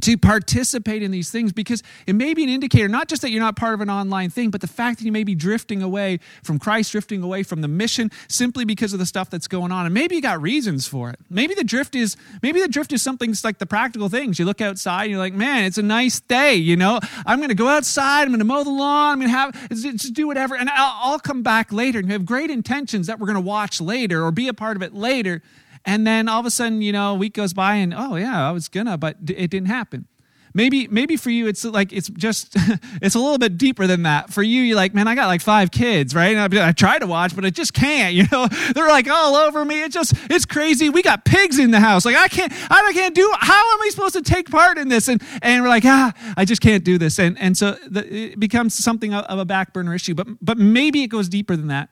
to 0.00 0.16
participate 0.16 1.02
in 1.02 1.10
these 1.10 1.30
things 1.30 1.52
because 1.52 1.82
it 2.06 2.14
may 2.14 2.34
be 2.34 2.42
an 2.42 2.48
indicator 2.48 2.88
not 2.88 3.08
just 3.08 3.22
that 3.22 3.30
you're 3.30 3.40
not 3.40 3.56
part 3.56 3.74
of 3.74 3.80
an 3.80 3.90
online 3.90 4.30
thing 4.30 4.50
but 4.50 4.60
the 4.60 4.66
fact 4.66 4.98
that 4.98 5.04
you 5.04 5.12
may 5.12 5.24
be 5.24 5.34
drifting 5.34 5.82
away 5.82 6.18
from 6.42 6.58
christ 6.58 6.92
drifting 6.92 7.22
away 7.22 7.42
from 7.42 7.60
the 7.60 7.68
mission 7.68 8.10
simply 8.28 8.64
because 8.64 8.92
of 8.92 8.98
the 8.98 9.06
stuff 9.06 9.30
that's 9.30 9.48
going 9.48 9.72
on. 9.72 9.86
And 9.86 9.94
maybe 9.94 10.14
you 10.14 10.22
got 10.22 10.40
reasons 10.40 10.86
for 10.86 11.10
it. 11.10 11.18
Maybe 11.28 11.54
the 11.54 11.64
drift 11.64 11.94
is 11.94 12.16
maybe 12.42 12.60
the 12.60 12.68
drift 12.68 12.92
is 12.92 13.02
something 13.02 13.34
like 13.44 13.58
the 13.58 13.66
practical 13.66 14.08
things. 14.08 14.38
You 14.38 14.44
look 14.44 14.60
outside 14.60 15.04
and 15.04 15.10
you're 15.12 15.18
like 15.18 15.34
man 15.34 15.64
it's 15.64 15.78
a 15.78 15.82
nice 15.82 16.20
day 16.20 16.54
you 16.54 16.76
know? 16.76 17.00
I'm 17.26 17.42
to 17.42 17.54
go 17.54 17.68
outside 17.68 18.28
i'm 18.28 18.38
to 18.38 18.44
mow 18.44 18.62
the 18.62 18.70
lawn 18.70 19.14
i'm 19.14 19.20
to 19.20 19.28
have 19.28 19.68
just 19.70 20.14
do 20.14 20.28
whatever 20.28 20.54
and 20.54 20.70
I'll, 20.70 21.12
I'll 21.12 21.18
come 21.18 21.42
back 21.42 21.72
later 21.72 21.98
and 21.98 22.06
you 22.06 22.12
have 22.12 22.24
great 22.24 22.50
intentions 22.50 23.08
that 23.08 23.18
we're 23.18 23.26
to 23.34 23.40
watch 23.40 23.80
later 23.80 24.22
or 24.22 24.30
be 24.30 24.46
a 24.46 24.54
part 24.54 24.76
of 24.76 24.82
it 24.82 24.94
later 24.94 25.42
and 25.84 26.06
then 26.06 26.28
all 26.28 26.40
of 26.40 26.46
a 26.46 26.50
sudden, 26.50 26.82
you 26.82 26.92
know, 26.92 27.12
a 27.12 27.14
week 27.14 27.34
goes 27.34 27.52
by 27.52 27.76
and, 27.76 27.92
oh, 27.94 28.16
yeah, 28.16 28.48
I 28.48 28.52
was 28.52 28.68
gonna, 28.68 28.96
but 28.96 29.16
it 29.28 29.50
didn't 29.50 29.68
happen. 29.68 30.06
Maybe, 30.54 30.86
maybe 30.88 31.16
for 31.16 31.30
you, 31.30 31.46
it's 31.46 31.64
like, 31.64 31.92
it's 31.92 32.10
just, 32.10 32.54
it's 33.02 33.14
a 33.14 33.18
little 33.18 33.38
bit 33.38 33.56
deeper 33.56 33.86
than 33.86 34.02
that. 34.02 34.30
For 34.30 34.42
you, 34.42 34.60
you're 34.60 34.76
like, 34.76 34.94
man, 34.94 35.08
I 35.08 35.14
got 35.14 35.26
like 35.26 35.40
five 35.40 35.70
kids, 35.70 36.14
right? 36.14 36.36
And 36.36 36.54
I, 36.54 36.68
I 36.68 36.72
try 36.72 36.98
to 36.98 37.06
watch, 37.06 37.34
but 37.34 37.44
I 37.44 37.50
just 37.50 37.72
can't, 37.72 38.14
you 38.14 38.24
know? 38.30 38.48
They're 38.74 38.88
like 38.88 39.08
all 39.08 39.34
over 39.34 39.64
me. 39.64 39.82
It 39.82 39.92
just, 39.92 40.14
it's 40.30 40.44
crazy. 40.44 40.90
We 40.90 41.02
got 41.02 41.24
pigs 41.24 41.58
in 41.58 41.70
the 41.70 41.80
house. 41.80 42.04
Like, 42.04 42.16
I 42.16 42.28
can't, 42.28 42.52
I 42.70 42.92
can't 42.92 43.14
do, 43.14 43.32
how 43.38 43.72
am 43.72 43.82
I 43.82 43.88
supposed 43.90 44.14
to 44.14 44.22
take 44.22 44.50
part 44.50 44.76
in 44.76 44.88
this? 44.88 45.08
And, 45.08 45.22
and 45.40 45.62
we're 45.62 45.68
like, 45.68 45.84
ah, 45.86 46.12
I 46.36 46.44
just 46.44 46.60
can't 46.60 46.84
do 46.84 46.98
this. 46.98 47.18
And, 47.18 47.38
and 47.40 47.56
so 47.56 47.76
the, 47.88 48.32
it 48.32 48.40
becomes 48.40 48.74
something 48.74 49.14
of 49.14 49.38
a 49.38 49.44
back 49.44 49.72
burner 49.72 49.94
issue, 49.94 50.14
but, 50.14 50.26
but 50.42 50.58
maybe 50.58 51.02
it 51.02 51.08
goes 51.08 51.28
deeper 51.28 51.56
than 51.56 51.68
that. 51.68 51.88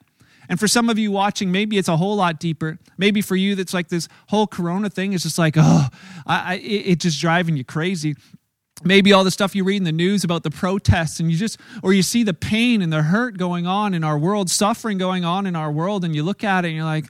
And 0.51 0.59
for 0.59 0.67
some 0.67 0.89
of 0.89 0.99
you 0.99 1.13
watching, 1.13 1.49
maybe 1.49 1.77
it's 1.77 1.87
a 1.87 1.95
whole 1.95 2.17
lot 2.17 2.37
deeper. 2.37 2.77
Maybe 2.97 3.21
for 3.21 3.37
you, 3.37 3.55
that's 3.55 3.73
like 3.73 3.87
this 3.87 4.09
whole 4.27 4.47
Corona 4.47 4.89
thing 4.89 5.13
is 5.13 5.23
just 5.23 5.37
like, 5.37 5.55
oh, 5.57 5.87
I, 6.27 6.55
I, 6.55 6.55
it's 6.61 7.03
just 7.03 7.21
driving 7.21 7.55
you 7.55 7.63
crazy. 7.63 8.17
Maybe 8.83 9.13
all 9.13 9.23
the 9.23 9.31
stuff 9.31 9.55
you 9.55 9.63
read 9.63 9.77
in 9.77 9.85
the 9.85 9.93
news 9.93 10.25
about 10.25 10.43
the 10.43 10.51
protests, 10.51 11.21
and 11.21 11.31
you 11.31 11.37
just, 11.37 11.57
or 11.81 11.93
you 11.93 12.03
see 12.03 12.23
the 12.23 12.33
pain 12.33 12.81
and 12.81 12.91
the 12.91 13.01
hurt 13.01 13.37
going 13.37 13.65
on 13.65 13.93
in 13.93 14.03
our 14.03 14.19
world, 14.19 14.49
suffering 14.49 14.97
going 14.97 15.23
on 15.23 15.47
in 15.47 15.55
our 15.55 15.71
world, 15.71 16.03
and 16.03 16.13
you 16.13 16.21
look 16.21 16.43
at 16.43 16.65
it 16.65 16.67
and 16.67 16.75
you're 16.75 16.83
like, 16.83 17.05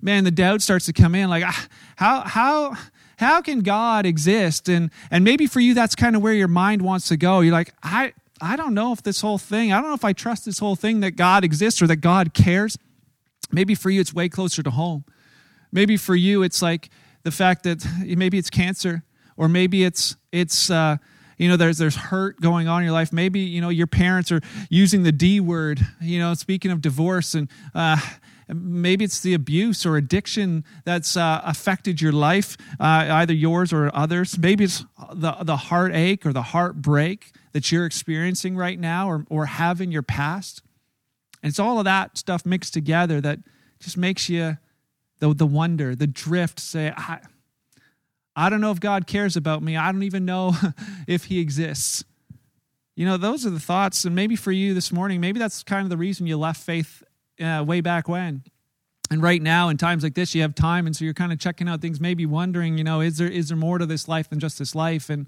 man, 0.00 0.22
the 0.22 0.30
doubt 0.30 0.62
starts 0.62 0.86
to 0.86 0.92
come 0.92 1.16
in. 1.16 1.28
Like, 1.28 1.42
ah, 1.44 1.66
how, 1.96 2.20
how, 2.20 2.76
how 3.16 3.42
can 3.42 3.62
God 3.62 4.06
exist? 4.06 4.68
And 4.68 4.92
and 5.10 5.24
maybe 5.24 5.48
for 5.48 5.58
you, 5.58 5.74
that's 5.74 5.96
kind 5.96 6.14
of 6.14 6.22
where 6.22 6.32
your 6.32 6.46
mind 6.46 6.82
wants 6.82 7.08
to 7.08 7.16
go. 7.16 7.40
You're 7.40 7.52
like, 7.52 7.74
I 7.82 8.12
I 8.40 8.56
don't 8.56 8.74
know 8.74 8.92
if 8.92 9.02
this 9.02 9.20
whole 9.20 9.38
thing, 9.38 9.72
I 9.72 9.80
don't 9.80 9.88
know 9.88 9.94
if 9.94 10.04
I 10.04 10.12
trust 10.12 10.44
this 10.44 10.58
whole 10.58 10.76
thing 10.76 11.00
that 11.00 11.12
God 11.12 11.44
exists 11.44 11.82
or 11.82 11.86
that 11.88 11.96
God 11.96 12.34
cares. 12.34 12.78
Maybe 13.50 13.74
for 13.74 13.90
you, 13.90 14.00
it's 14.00 14.12
way 14.12 14.28
closer 14.28 14.62
to 14.62 14.70
home. 14.70 15.04
Maybe 15.72 15.96
for 15.96 16.14
you, 16.14 16.42
it's 16.42 16.62
like 16.62 16.90
the 17.22 17.30
fact 17.30 17.64
that 17.64 17.84
maybe 18.04 18.38
it's 18.38 18.50
cancer, 18.50 19.02
or 19.36 19.48
maybe 19.48 19.84
it's, 19.84 20.16
it's, 20.32 20.70
uh, 20.70 20.96
you 21.38 21.48
know 21.48 21.56
there's 21.56 21.78
there's 21.78 21.96
hurt 21.96 22.40
going 22.40 22.68
on 22.68 22.80
in 22.80 22.84
your 22.86 22.92
life 22.92 23.12
maybe 23.12 23.38
you 23.38 23.60
know 23.60 23.68
your 23.68 23.86
parents 23.86 24.32
are 24.32 24.40
using 24.68 25.04
the 25.04 25.12
d 25.12 25.38
word 25.38 25.80
you 26.00 26.18
know 26.18 26.34
speaking 26.34 26.70
of 26.70 26.80
divorce 26.82 27.32
and 27.34 27.48
uh, 27.76 27.96
maybe 28.48 29.04
it's 29.04 29.20
the 29.20 29.34
abuse 29.34 29.86
or 29.86 29.96
addiction 29.96 30.64
that's 30.84 31.16
uh, 31.16 31.40
affected 31.44 32.00
your 32.00 32.12
life 32.12 32.56
uh, 32.80 33.06
either 33.10 33.32
yours 33.32 33.72
or 33.72 33.94
others 33.94 34.36
maybe 34.36 34.64
it's 34.64 34.84
the, 35.14 35.36
the 35.42 35.56
heartache 35.56 36.26
or 36.26 36.32
the 36.32 36.42
heartbreak 36.42 37.32
that 37.52 37.70
you're 37.70 37.86
experiencing 37.86 38.56
right 38.56 38.78
now 38.78 39.08
or, 39.08 39.26
or 39.30 39.46
have 39.46 39.80
in 39.80 39.90
your 39.90 40.02
past. 40.02 40.62
And 41.42 41.50
it's 41.50 41.58
all 41.58 41.78
of 41.78 41.84
that 41.84 42.18
stuff 42.18 42.44
mixed 42.44 42.74
together 42.74 43.20
that 43.20 43.38
just 43.80 43.96
makes 43.96 44.28
you 44.28 44.58
the, 45.20 45.34
the 45.34 45.46
wonder, 45.46 45.94
the 45.94 46.06
drift, 46.06 46.60
say, 46.60 46.92
I, 46.96 47.20
I 48.34 48.50
don't 48.50 48.60
know 48.60 48.70
if 48.70 48.80
God 48.80 49.06
cares 49.06 49.36
about 49.36 49.62
me. 49.62 49.76
I 49.76 49.90
don't 49.90 50.04
even 50.04 50.24
know 50.24 50.54
if 51.08 51.24
He 51.24 51.40
exists. 51.40 52.04
You 52.94 53.06
know, 53.06 53.16
those 53.16 53.46
are 53.46 53.50
the 53.50 53.60
thoughts. 53.60 54.04
And 54.04 54.14
maybe 54.14 54.36
for 54.36 54.52
you 54.52 54.74
this 54.74 54.92
morning, 54.92 55.20
maybe 55.20 55.38
that's 55.38 55.62
kind 55.62 55.84
of 55.84 55.90
the 55.90 55.96
reason 55.96 56.26
you 56.26 56.36
left 56.36 56.60
faith 56.60 57.02
uh, 57.40 57.64
way 57.66 57.80
back 57.80 58.08
when. 58.08 58.42
And 59.10 59.22
right 59.22 59.40
now, 59.40 59.68
in 59.70 59.76
times 59.76 60.02
like 60.02 60.14
this, 60.14 60.34
you 60.34 60.42
have 60.42 60.54
time, 60.54 60.86
and 60.86 60.94
so 60.94 61.04
you're 61.04 61.14
kind 61.14 61.32
of 61.32 61.38
checking 61.38 61.68
out 61.68 61.80
things, 61.80 62.00
maybe 62.00 62.26
wondering, 62.26 62.76
you 62.76 62.84
know, 62.84 63.00
is 63.00 63.16
there 63.16 63.28
is 63.28 63.48
there 63.48 63.56
more 63.56 63.78
to 63.78 63.86
this 63.86 64.06
life 64.06 64.28
than 64.28 64.38
just 64.38 64.58
this 64.58 64.74
life? 64.74 65.08
And 65.08 65.26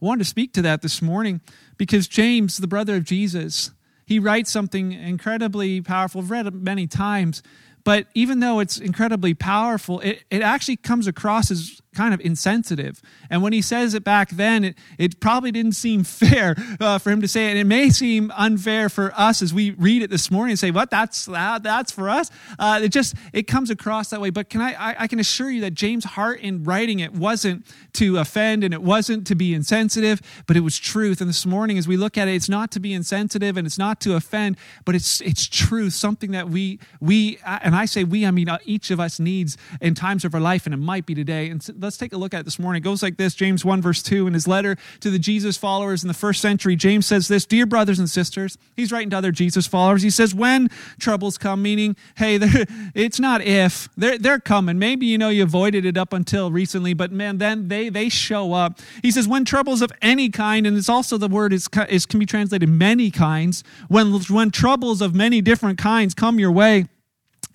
I 0.00 0.04
wanted 0.04 0.20
to 0.20 0.28
speak 0.28 0.52
to 0.54 0.62
that 0.62 0.82
this 0.82 1.02
morning 1.02 1.40
because 1.76 2.06
James, 2.06 2.58
the 2.58 2.66
brother 2.68 2.96
of 2.96 3.04
Jesus, 3.04 3.72
he 4.06 4.18
writes 4.18 4.50
something 4.50 4.92
incredibly 4.92 5.80
powerful. 5.80 6.20
I've 6.20 6.30
read 6.30 6.46
it 6.46 6.54
many 6.54 6.86
times, 6.86 7.42
but 7.84 8.06
even 8.14 8.40
though 8.40 8.60
it's 8.60 8.78
incredibly 8.78 9.34
powerful, 9.34 10.00
it, 10.00 10.22
it 10.30 10.40
actually 10.42 10.76
comes 10.76 11.06
across 11.06 11.50
as 11.50 11.80
kind 11.98 12.14
of 12.14 12.20
insensitive. 12.20 13.02
And 13.28 13.42
when 13.42 13.52
he 13.52 13.60
says 13.60 13.92
it 13.92 14.04
back 14.04 14.30
then, 14.30 14.62
it, 14.62 14.78
it 14.98 15.18
probably 15.18 15.50
didn't 15.50 15.72
seem 15.72 16.04
fair 16.04 16.54
uh, 16.78 16.98
for 16.98 17.10
him 17.10 17.20
to 17.22 17.28
say 17.28 17.48
it. 17.48 17.50
And 17.50 17.58
it 17.58 17.66
may 17.66 17.90
seem 17.90 18.32
unfair 18.36 18.88
for 18.88 19.12
us 19.16 19.42
as 19.42 19.52
we 19.52 19.72
read 19.72 20.02
it 20.02 20.08
this 20.08 20.30
morning 20.30 20.52
and 20.52 20.58
say, 20.58 20.70
what, 20.70 20.90
that's, 20.90 21.26
that, 21.26 21.64
that's 21.64 21.90
for 21.90 22.08
us? 22.08 22.30
Uh, 22.56 22.80
it 22.84 22.90
just, 22.90 23.16
it 23.32 23.48
comes 23.48 23.68
across 23.68 24.10
that 24.10 24.20
way. 24.20 24.30
But 24.30 24.48
can 24.48 24.60
I, 24.60 24.74
I, 24.74 24.96
I 25.00 25.06
can 25.08 25.18
assure 25.18 25.50
you 25.50 25.60
that 25.62 25.74
James' 25.74 26.04
heart 26.04 26.38
in 26.38 26.62
writing 26.62 27.00
it 27.00 27.12
wasn't 27.12 27.66
to 27.94 28.18
offend 28.18 28.62
and 28.62 28.72
it 28.72 28.82
wasn't 28.82 29.26
to 29.26 29.34
be 29.34 29.52
insensitive, 29.52 30.22
but 30.46 30.56
it 30.56 30.60
was 30.60 30.78
truth. 30.78 31.20
And 31.20 31.28
this 31.28 31.44
morning, 31.44 31.78
as 31.78 31.88
we 31.88 31.96
look 31.96 32.16
at 32.16 32.28
it, 32.28 32.34
it's 32.34 32.48
not 32.48 32.70
to 32.72 32.80
be 32.80 32.94
insensitive 32.94 33.56
and 33.56 33.66
it's 33.66 33.78
not 33.78 34.00
to 34.02 34.14
offend, 34.14 34.56
but 34.84 34.94
it's, 34.94 35.20
it's 35.20 35.48
truth, 35.48 35.94
something 35.94 36.30
that 36.30 36.48
we, 36.48 36.78
we, 37.00 37.38
and 37.44 37.74
I 37.74 37.86
say 37.86 38.04
we, 38.04 38.24
I 38.24 38.30
mean 38.30 38.48
uh, 38.48 38.58
each 38.64 38.92
of 38.92 39.00
us 39.00 39.18
needs 39.18 39.56
in 39.80 39.96
times 39.96 40.24
of 40.24 40.32
our 40.32 40.40
life, 40.40 40.64
and 40.64 40.72
it 40.72 40.78
might 40.78 41.04
be 41.04 41.14
today. 41.16 41.48
And 41.48 41.60
let's 41.88 41.96
take 41.96 42.12
a 42.12 42.18
look 42.18 42.34
at 42.34 42.40
it 42.40 42.44
this 42.44 42.58
morning. 42.58 42.82
It 42.82 42.84
goes 42.84 43.02
like 43.02 43.16
this 43.16 43.34
James 43.34 43.64
1, 43.64 43.80
verse 43.80 44.02
2, 44.02 44.26
in 44.26 44.34
his 44.34 44.46
letter 44.46 44.76
to 45.00 45.08
the 45.08 45.18
Jesus 45.18 45.56
followers 45.56 46.04
in 46.04 46.08
the 46.08 46.12
first 46.12 46.42
century, 46.42 46.76
James 46.76 47.06
says 47.06 47.28
this 47.28 47.46
Dear 47.46 47.64
brothers 47.64 47.98
and 47.98 48.10
sisters, 48.10 48.58
he's 48.76 48.92
writing 48.92 49.08
to 49.08 49.16
other 49.16 49.32
Jesus 49.32 49.66
followers. 49.66 50.02
He 50.02 50.10
says, 50.10 50.34
When 50.34 50.68
troubles 51.00 51.38
come, 51.38 51.62
meaning, 51.62 51.96
hey, 52.16 52.38
it's 52.94 53.18
not 53.18 53.40
if, 53.40 53.88
they're, 53.96 54.18
they're 54.18 54.38
coming. 54.38 54.78
Maybe, 54.78 55.06
you 55.06 55.16
know, 55.16 55.30
you 55.30 55.44
avoided 55.44 55.86
it 55.86 55.96
up 55.96 56.12
until 56.12 56.50
recently, 56.50 56.92
but 56.92 57.10
man, 57.10 57.38
then 57.38 57.68
they, 57.68 57.88
they 57.88 58.10
show 58.10 58.52
up. 58.52 58.80
He 59.00 59.10
says, 59.10 59.26
When 59.26 59.46
troubles 59.46 59.80
of 59.80 59.90
any 60.02 60.28
kind, 60.28 60.66
and 60.66 60.76
it's 60.76 60.90
also 60.90 61.16
the 61.16 61.28
word 61.28 61.54
is, 61.54 61.70
is 61.88 62.04
can 62.04 62.20
be 62.20 62.26
translated 62.26 62.68
many 62.68 63.10
kinds, 63.10 63.64
when, 63.88 64.12
when 64.12 64.50
troubles 64.50 65.00
of 65.00 65.14
many 65.14 65.40
different 65.40 65.78
kinds 65.78 66.12
come 66.12 66.38
your 66.38 66.52
way, 66.52 66.84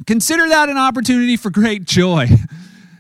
consider 0.08 0.50
that 0.50 0.70
an 0.70 0.78
opportunity 0.78 1.38
for 1.38 1.52
great 1.52 1.86
joy. 1.86 2.30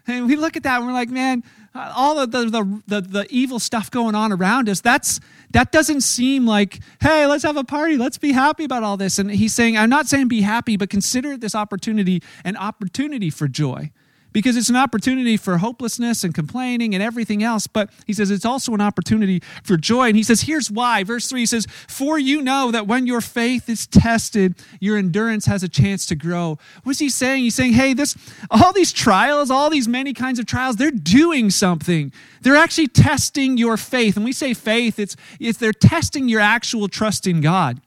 And 0.06 0.28
we 0.28 0.36
look 0.36 0.58
at 0.58 0.64
that 0.64 0.78
and 0.78 0.86
we're 0.86 0.94
like, 0.94 1.10
man, 1.10 1.44
all 1.74 2.20
of 2.20 2.32
the, 2.32 2.46
the, 2.46 2.82
the, 2.88 3.02
the, 3.02 3.28
evil 3.30 3.58
stuff 3.58 3.90
going 3.90 4.16
on 4.16 4.32
around 4.32 4.70
us, 4.70 4.82
that's, 4.82 5.20
that 5.52 5.72
doesn't 5.72 6.02
seem 6.02 6.46
like, 6.46 6.80
hey, 7.02 7.26
let's 7.26 7.44
have 7.44 7.58
a 7.58 7.64
party. 7.64 7.98
Let's 7.98 8.18
be 8.18 8.32
happy 8.32 8.66
about 8.66 8.84
all 8.84 8.98
this. 8.98 9.18
And 9.18 9.32
he's 9.32 9.54
saying, 9.54 9.78
I'm 9.78 9.90
not 9.90 10.08
saying 10.08 10.28
be 10.28 10.42
happy, 10.42 10.78
but 10.78 10.90
consider 10.90 11.38
this 11.38 11.56
opportunity 11.56 12.22
an 12.44 12.58
opportunity 12.58 13.30
for 13.30 13.48
joy 13.48 13.92
because 14.34 14.58
it's 14.58 14.70
an 14.70 14.76
opportunity 14.76 15.38
for 15.38 15.58
hopelessness 15.60 16.24
and 16.24 16.34
complaining 16.34 16.94
and 16.94 17.04
everything 17.04 17.44
else. 17.44 17.68
But 17.68 17.90
he 18.06 18.14
says 18.14 18.32
it's 18.32 18.46
also 18.46 18.74
an 18.74 18.82
opportunity 18.82 19.42
for 19.64 19.78
joy. 19.78 20.08
And 20.08 20.18
he 20.18 20.24
says, 20.24 20.42
here's 20.42 20.70
why. 20.70 21.04
Verse 21.04 21.30
3 21.30 21.46
says, 21.46 21.68
For 21.88 22.20
you 22.20 22.42
know 22.42 22.72
that 22.72 22.88
when 22.88 23.08
your 23.08 23.22
faith 23.22 23.70
is 23.70 23.88
tested, 23.88 24.56
your 24.80 24.98
endurance 24.98 25.46
has 25.46 25.64
a 25.64 25.70
chance 25.70 26.06
to 26.08 26.16
grow. 26.16 26.58
What's 26.84 27.00
he 27.00 27.10
saying? 27.10 27.44
He's 27.44 27.56
saying, 27.56 27.74
hey, 27.74 27.94
this 27.94 28.18
all 28.50 28.74
these 28.74 28.92
trials, 28.92 29.50
all 29.50 29.70
these 29.70 29.88
many 29.88 30.14
kinds 30.14 30.40
of 30.40 30.46
trials, 30.46 30.76
they're 30.76 30.92
doing 30.92 31.50
something. 31.50 32.12
They're 32.42 32.56
actually 32.56 32.88
testing 32.88 33.58
your 33.58 33.78
faith. 33.78 34.16
And 34.16 34.26
we 34.26 34.34
say 34.34 34.54
faith, 34.54 35.00
it's, 35.00 35.16
it's 35.40 35.60
they're 35.60 35.72
testing 35.72 36.28
your 36.28 36.42
actual 36.42 36.88
trust 36.88 37.28
in 37.28 37.40
God 37.40 37.80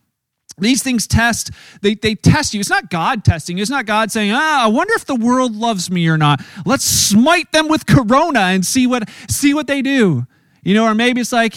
these 0.58 0.82
things 0.82 1.06
test 1.06 1.50
they, 1.82 1.94
they 1.94 2.14
test 2.14 2.54
you. 2.54 2.60
It's 2.60 2.70
not 2.70 2.90
god 2.90 3.24
testing 3.24 3.58
it's 3.58 3.70
not 3.70 3.86
god 3.86 4.10
saying 4.10 4.32
ah 4.32 4.64
i 4.64 4.68
wonder 4.68 4.94
if 4.94 5.04
the 5.04 5.14
world 5.14 5.54
loves 5.54 5.90
me 5.90 6.08
or 6.08 6.16
not. 6.16 6.42
Let's 6.64 6.84
smite 6.84 7.52
them 7.52 7.68
with 7.68 7.86
corona 7.86 8.40
and 8.40 8.64
see 8.64 8.86
what 8.86 9.08
see 9.28 9.54
what 9.54 9.66
they 9.66 9.82
do. 9.82 10.26
You 10.62 10.74
know 10.74 10.84
or 10.84 10.94
maybe 10.94 11.20
it's 11.20 11.32
like 11.32 11.56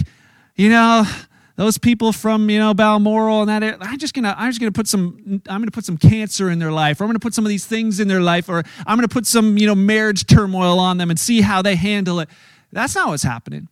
you 0.55 0.69
know 0.69 1.05
those 1.55 1.77
people 1.77 2.13
from 2.13 2.49
you 2.49 2.57
know 2.57 2.73
balmoral 2.73 3.41
and 3.41 3.49
that 3.49 3.77
i'm 3.81 3.97
just 3.97 4.13
gonna 4.13 4.33
i'm 4.37 4.49
just 4.49 4.61
gonna 4.61 4.71
put 4.71 4.87
some 4.87 5.41
i'm 5.49 5.59
gonna 5.61 5.71
put 5.71 5.83
some 5.83 5.97
cancer 5.97 6.49
in 6.49 6.57
their 6.57 6.71
life 6.71 7.01
or 7.01 7.03
i'm 7.03 7.09
gonna 7.09 7.19
put 7.19 7.33
some 7.33 7.43
of 7.43 7.49
these 7.49 7.65
things 7.65 7.99
in 7.99 8.07
their 8.07 8.21
life 8.21 8.47
or 8.47 8.63
i'm 8.87 8.95
gonna 8.95 9.09
put 9.09 9.25
some 9.25 9.57
you 9.57 9.67
know 9.67 9.75
marriage 9.75 10.25
turmoil 10.25 10.79
on 10.79 10.97
them 10.97 11.09
and 11.09 11.19
see 11.19 11.41
how 11.41 11.61
they 11.61 11.75
handle 11.75 12.21
it. 12.21 12.29
That's 12.71 12.95
not 12.95 13.09
what's 13.09 13.23
happening 13.23 13.67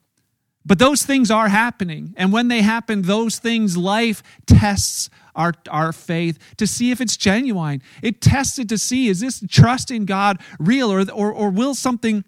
but 0.67 0.79
those 0.79 1.03
things 1.03 1.31
are 1.31 1.47
happening. 1.47 2.13
And 2.17 2.33
when 2.33 2.49
they 2.49 2.61
happen, 2.61 3.03
those 3.03 3.39
things, 3.39 3.77
life 3.77 4.21
tests 4.45 5.09
our, 5.33 5.53
our 5.69 5.93
faith 5.93 6.37
to 6.57 6.67
see 6.67 6.91
if 6.91 6.99
it's 6.99 7.15
genuine. 7.15 7.81
It 8.03 8.19
tests 8.19 8.59
it 8.59 8.67
to 8.69 8.77
see 8.77 9.07
is 9.07 9.21
this 9.21 9.41
trust 9.49 9.91
in 9.91 10.05
God 10.05 10.39
real 10.59 10.91
or, 10.91 11.09
or, 11.11 11.31
or 11.31 11.49
will 11.49 11.73
something 11.73 12.25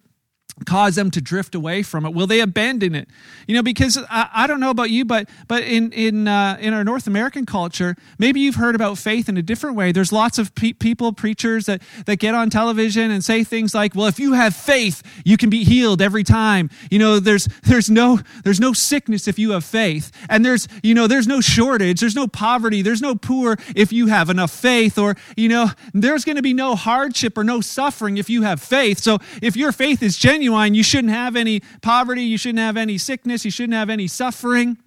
cause 0.66 0.96
them 0.96 1.12
to 1.12 1.22
drift 1.22 1.56
away 1.56 1.84
from 1.84 2.06
it? 2.06 2.14
Will 2.14 2.28
they 2.28 2.40
abandon 2.40 2.96
it? 2.96 3.08
You 3.48 3.56
know, 3.56 3.64
because 3.64 3.98
I, 4.10 4.30
I 4.34 4.48
don't 4.48 4.60
know 4.60 4.70
about 4.70 4.90
you, 4.90 5.06
but 5.06 5.30
but 5.48 5.64
in 5.64 5.92
in 5.92 6.28
uh, 6.28 6.58
in 6.60 6.74
our 6.74 6.84
North 6.84 7.08
American 7.08 7.46
culture, 7.46 7.96
maybe 8.18 8.40
you've 8.40 8.56
heard 8.56 8.76
about 8.76 8.98
faith 8.98 9.30
in 9.30 9.38
a 9.38 9.42
different 9.42 9.76
way. 9.76 9.92
There's 9.92 10.12
lots 10.12 10.38
of 10.38 10.54
pe- 10.56 10.74
people, 10.74 11.14
preachers 11.14 11.66
that 11.66 11.82
that 12.06 12.18
get 12.18 12.36
on 12.36 12.50
television 12.50 13.12
and 13.12 13.24
say 13.24 13.44
things 13.44 13.74
like, 13.74 13.96
"Well, 13.96 14.08
if 14.08 14.20
you 14.20 14.34
have 14.34 14.56
faith, 14.56 15.02
you 15.26 15.38
can 15.38 15.50
be 15.50 15.64
healed 15.64 16.02
every 16.02 16.24
time." 16.24 16.70
You 16.92 17.00
know, 17.00 17.20
there's 17.20 17.48
there's 17.64 17.90
no 17.90 18.20
there's 18.44 18.60
no 18.60 18.74
sickness 18.74 19.28
if 19.28 19.40
you 19.40 19.52
have 19.52 19.64
faith, 19.64 20.12
and 20.30 20.46
there's 20.46 20.68
you 20.84 20.94
know 20.94 21.08
there's 21.08 21.28
no 21.28 21.42
shortage, 21.42 22.00
there's 22.00 22.16
no 22.16 22.28
poverty, 22.28 22.82
there's 22.82 23.02
no 23.02 23.16
poor 23.16 23.58
if 23.76 23.92
you 23.94 24.08
have 24.08 24.30
enough 24.30 24.52
faith, 24.52 24.98
or 24.98 25.16
you 25.36 25.50
know 25.50 25.70
there's 25.94 26.26
going 26.26 26.36
to 26.36 26.42
be 26.42 26.54
no 26.54 26.76
hardship 26.76 27.38
or 27.38 27.44
no 27.44 27.62
suffering 27.62 28.18
if 28.18 28.30
you 28.30 28.44
have 28.44 28.62
faith. 28.62 29.00
So 29.00 29.20
if 29.42 29.56
your 29.56 29.72
faith 29.72 30.04
is 30.04 30.18
genuine 30.18 30.49
genuine, 30.50 30.74
you 30.74 30.84
shouldn't 30.84 31.14
have 31.14 31.36
any 31.36 31.62
poverty, 31.82 32.24
you 32.24 32.38
shouldn't 32.38 32.60
have 32.60 32.78
any 32.78 32.98
sickness, 32.98 33.46
you 33.46 33.52
shouldn't 33.52 33.74
have 33.74 33.90
any 33.90 34.08
suffering. 34.08 34.78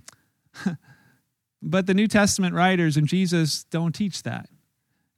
but 1.62 1.86
the 1.86 1.94
New 1.94 2.08
Testament 2.08 2.54
writers 2.54 2.96
and 2.96 3.06
Jesus 3.06 3.64
don't 3.64 3.94
teach 3.94 4.22
that. 4.24 4.48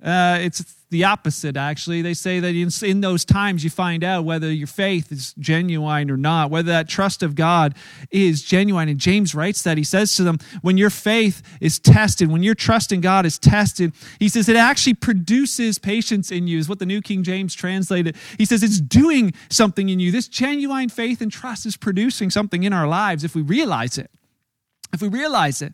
Uh, 0.02 0.38
it's 0.40 0.62
the 0.90 1.04
opposite, 1.04 1.56
actually. 1.56 2.02
They 2.02 2.14
say 2.14 2.38
that 2.40 2.54
in, 2.54 2.68
in, 2.82 3.00
those 3.00 3.24
times 3.24 3.64
you 3.64 3.70
find 3.70 4.04
out 4.04 4.24
whether 4.24 4.52
your 4.52 4.66
faith 4.66 5.10
is 5.10 5.34
genuine 5.38 6.10
or 6.10 6.16
not, 6.16 6.50
whether 6.50 6.70
that 6.72 6.88
trust 6.88 7.22
of 7.22 7.34
God 7.34 7.74
is 8.10 8.42
genuine. 8.42 8.88
And 8.88 8.98
James 8.98 9.34
writes 9.34 9.62
that. 9.62 9.78
He 9.78 9.84
says 9.84 10.14
to 10.16 10.22
them, 10.22 10.38
when 10.62 10.76
your 10.76 10.90
faith 10.90 11.42
is 11.60 11.78
tested, 11.78 12.30
when 12.30 12.42
your 12.42 12.54
trust 12.54 12.92
in 12.92 13.00
God 13.00 13.24
is 13.24 13.38
tested, 13.38 13.92
he 14.18 14.28
says 14.28 14.48
it 14.48 14.56
actually 14.56 14.94
produces 14.94 15.78
patience 15.78 16.30
in 16.30 16.46
you, 16.46 16.58
is 16.58 16.68
what 16.68 16.78
the 16.80 16.86
New 16.86 17.00
King 17.00 17.22
James 17.22 17.54
translated. 17.54 18.16
He 18.38 18.44
says 18.44 18.62
it's 18.62 18.80
doing 18.80 19.32
something 19.50 19.88
in 19.88 20.00
you. 20.00 20.12
This 20.12 20.28
genuine 20.28 20.90
faith 20.90 21.20
and 21.20 21.32
trust 21.32 21.66
is 21.66 21.76
producing 21.76 22.30
something 22.30 22.62
in 22.62 22.72
our 22.72 22.86
lives 22.86 23.24
if 23.24 23.34
we 23.34 23.42
realize 23.42 23.98
it. 23.98 24.10
If 24.92 25.02
we 25.02 25.08
realize 25.08 25.62
it. 25.62 25.72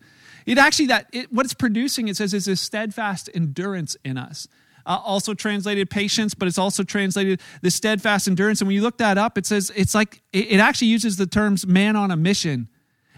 It 0.51 0.59
actually 0.59 0.87
that 0.87 1.07
it, 1.13 1.33
what 1.33 1.47
it's 1.47 1.55
producing, 1.55 2.09
it 2.09 2.17
says, 2.17 2.35
is 2.35 2.49
a 2.49 2.57
steadfast 2.57 3.31
endurance 3.33 3.97
in 4.05 4.19
us. 4.19 4.49
Uh, 4.85 4.99
also 5.05 5.33
translated 5.33 5.89
patience, 5.89 6.35
but 6.35 6.49
it's 6.49 6.59
also 6.59 6.83
translated 6.83 7.41
the 7.63 7.71
steadfast 7.71 8.27
endurance. 8.27 8.61
And 8.61 8.67
when 8.67 8.75
you 8.75 8.83
look 8.83 8.99
that 8.99 9.17
up, 9.17 9.39
it 9.39 9.47
says 9.47 9.71
it's 9.77 9.95
like 9.95 10.23
it, 10.33 10.53
it 10.53 10.59
actually 10.59 10.89
uses 10.89 11.17
the 11.19 11.27
terms 11.27 11.69
man 11.69 11.95
on 11.95 12.11
a 12.11 12.17
mission. 12.17 12.69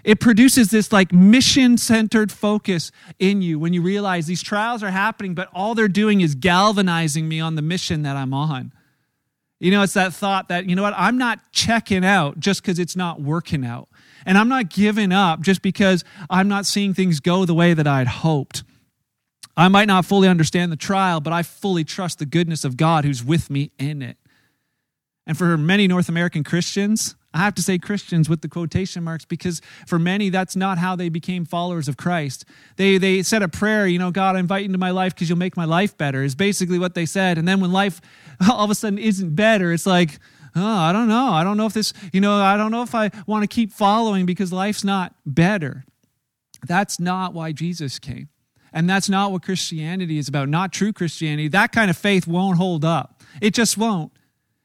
It 0.04 0.20
produces 0.20 0.70
this 0.70 0.92
like 0.92 1.10
mission 1.10 1.78
centered 1.78 2.30
focus 2.30 2.92
in 3.18 3.40
you 3.40 3.58
when 3.58 3.72
you 3.72 3.80
realize 3.80 4.26
these 4.26 4.42
trials 4.42 4.82
are 4.82 4.90
happening, 4.90 5.34
but 5.34 5.48
all 5.54 5.74
they're 5.74 5.88
doing 5.88 6.20
is 6.20 6.34
galvanizing 6.34 7.26
me 7.26 7.40
on 7.40 7.54
the 7.54 7.62
mission 7.62 8.02
that 8.02 8.14
I'm 8.14 8.34
on. 8.34 8.72
You 9.58 9.70
know, 9.70 9.82
it's 9.82 9.94
that 9.94 10.12
thought 10.12 10.48
that, 10.48 10.68
you 10.68 10.76
know 10.76 10.82
what, 10.82 10.94
I'm 10.98 11.16
not 11.16 11.38
checking 11.52 12.04
out 12.04 12.40
just 12.40 12.60
because 12.60 12.78
it's 12.78 12.96
not 12.96 13.22
working 13.22 13.64
out. 13.64 13.88
And 14.26 14.38
I'm 14.38 14.48
not 14.48 14.68
giving 14.68 15.12
up 15.12 15.40
just 15.40 15.62
because 15.62 16.04
I'm 16.30 16.48
not 16.48 16.66
seeing 16.66 16.94
things 16.94 17.20
go 17.20 17.44
the 17.44 17.54
way 17.54 17.74
that 17.74 17.86
I'd 17.86 18.08
hoped. 18.08 18.64
I 19.56 19.68
might 19.68 19.86
not 19.86 20.04
fully 20.04 20.28
understand 20.28 20.72
the 20.72 20.76
trial, 20.76 21.20
but 21.20 21.32
I 21.32 21.42
fully 21.42 21.84
trust 21.84 22.18
the 22.18 22.26
goodness 22.26 22.64
of 22.64 22.76
God 22.76 23.04
who's 23.04 23.22
with 23.22 23.50
me 23.50 23.70
in 23.78 24.02
it. 24.02 24.16
And 25.26 25.36
for 25.36 25.56
many 25.56 25.86
North 25.86 26.08
American 26.08 26.42
Christians, 26.42 27.14
I 27.34 27.38
have 27.38 27.54
to 27.54 27.62
say 27.62 27.78
Christians 27.78 28.28
with 28.28 28.42
the 28.42 28.48
quotation 28.48 29.04
marks 29.04 29.24
because 29.24 29.62
for 29.86 29.98
many, 29.98 30.28
that's 30.28 30.56
not 30.56 30.78
how 30.78 30.96
they 30.96 31.08
became 31.08 31.44
followers 31.44 31.88
of 31.88 31.96
Christ. 31.96 32.44
They, 32.76 32.98
they 32.98 33.22
said 33.22 33.42
a 33.42 33.48
prayer, 33.48 33.86
you 33.86 33.98
know, 33.98 34.10
God, 34.10 34.36
I 34.36 34.40
invite 34.40 34.62
you 34.62 34.66
into 34.66 34.78
my 34.78 34.90
life 34.90 35.14
because 35.14 35.28
you'll 35.28 35.38
make 35.38 35.56
my 35.56 35.64
life 35.64 35.96
better, 35.96 36.22
is 36.22 36.34
basically 36.34 36.78
what 36.78 36.94
they 36.94 37.06
said. 37.06 37.38
And 37.38 37.46
then 37.46 37.60
when 37.60 37.72
life 37.72 38.00
all 38.50 38.64
of 38.64 38.70
a 38.70 38.74
sudden 38.74 38.98
isn't 38.98 39.34
better, 39.34 39.72
it's 39.72 39.86
like, 39.86 40.18
oh, 40.56 40.76
I 40.78 40.92
don't 40.92 41.08
know. 41.08 41.28
I 41.28 41.44
don't 41.44 41.56
know 41.56 41.66
if 41.66 41.72
this, 41.72 41.92
you 42.12 42.20
know, 42.20 42.34
I 42.40 42.56
don't 42.56 42.70
know 42.70 42.82
if 42.82 42.94
I 42.94 43.10
want 43.26 43.42
to 43.42 43.46
keep 43.46 43.72
following 43.72 44.26
because 44.26 44.52
life's 44.52 44.84
not 44.84 45.14
better. 45.24 45.84
That's 46.66 47.00
not 47.00 47.34
why 47.34 47.52
Jesus 47.52 47.98
came. 47.98 48.28
And 48.72 48.88
that's 48.88 49.08
not 49.08 49.32
what 49.32 49.42
Christianity 49.42 50.18
is 50.18 50.28
about, 50.28 50.48
not 50.48 50.72
true 50.72 50.92
Christianity. 50.92 51.48
That 51.48 51.72
kind 51.72 51.90
of 51.90 51.96
faith 51.96 52.26
won't 52.26 52.56
hold 52.56 52.84
up. 52.84 53.22
It 53.40 53.52
just 53.54 53.76
won't. 53.76 54.12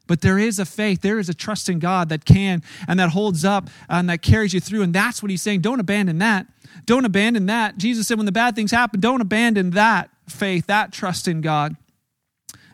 But 0.08 0.22
there 0.22 0.40
is 0.40 0.58
a 0.58 0.66
faith, 0.66 1.02
there 1.02 1.20
is 1.20 1.28
a 1.28 1.34
trust 1.34 1.68
in 1.68 1.80
God 1.80 2.08
that 2.10 2.24
can 2.24 2.64
and 2.88 2.98
that 3.00 3.10
holds 3.10 3.44
up 3.44 3.70
and 3.90 4.10
that 4.10 4.22
carries 4.22 4.54
you 4.54 4.62
through. 4.62 4.82
And 4.82 4.94
that's 4.94 5.22
what 5.22 5.30
he's 5.30 5.42
saying. 5.42 5.62
Don't 5.62 5.82
abandon 5.82 6.20
that. 6.20 6.48
Don't 6.86 7.04
abandon 7.04 7.48
that. 7.48 7.78
Jesus 7.78 8.08
said, 8.08 8.18
when 8.18 8.26
the 8.26 8.32
bad 8.32 8.56
things 8.56 8.72
happen, 8.72 9.02
don't 9.02 9.20
abandon 9.20 9.72
that 9.72 10.10
faith, 10.30 10.68
that 10.68 10.94
trust 10.94 11.28
in 11.28 11.42
God. 11.42 11.76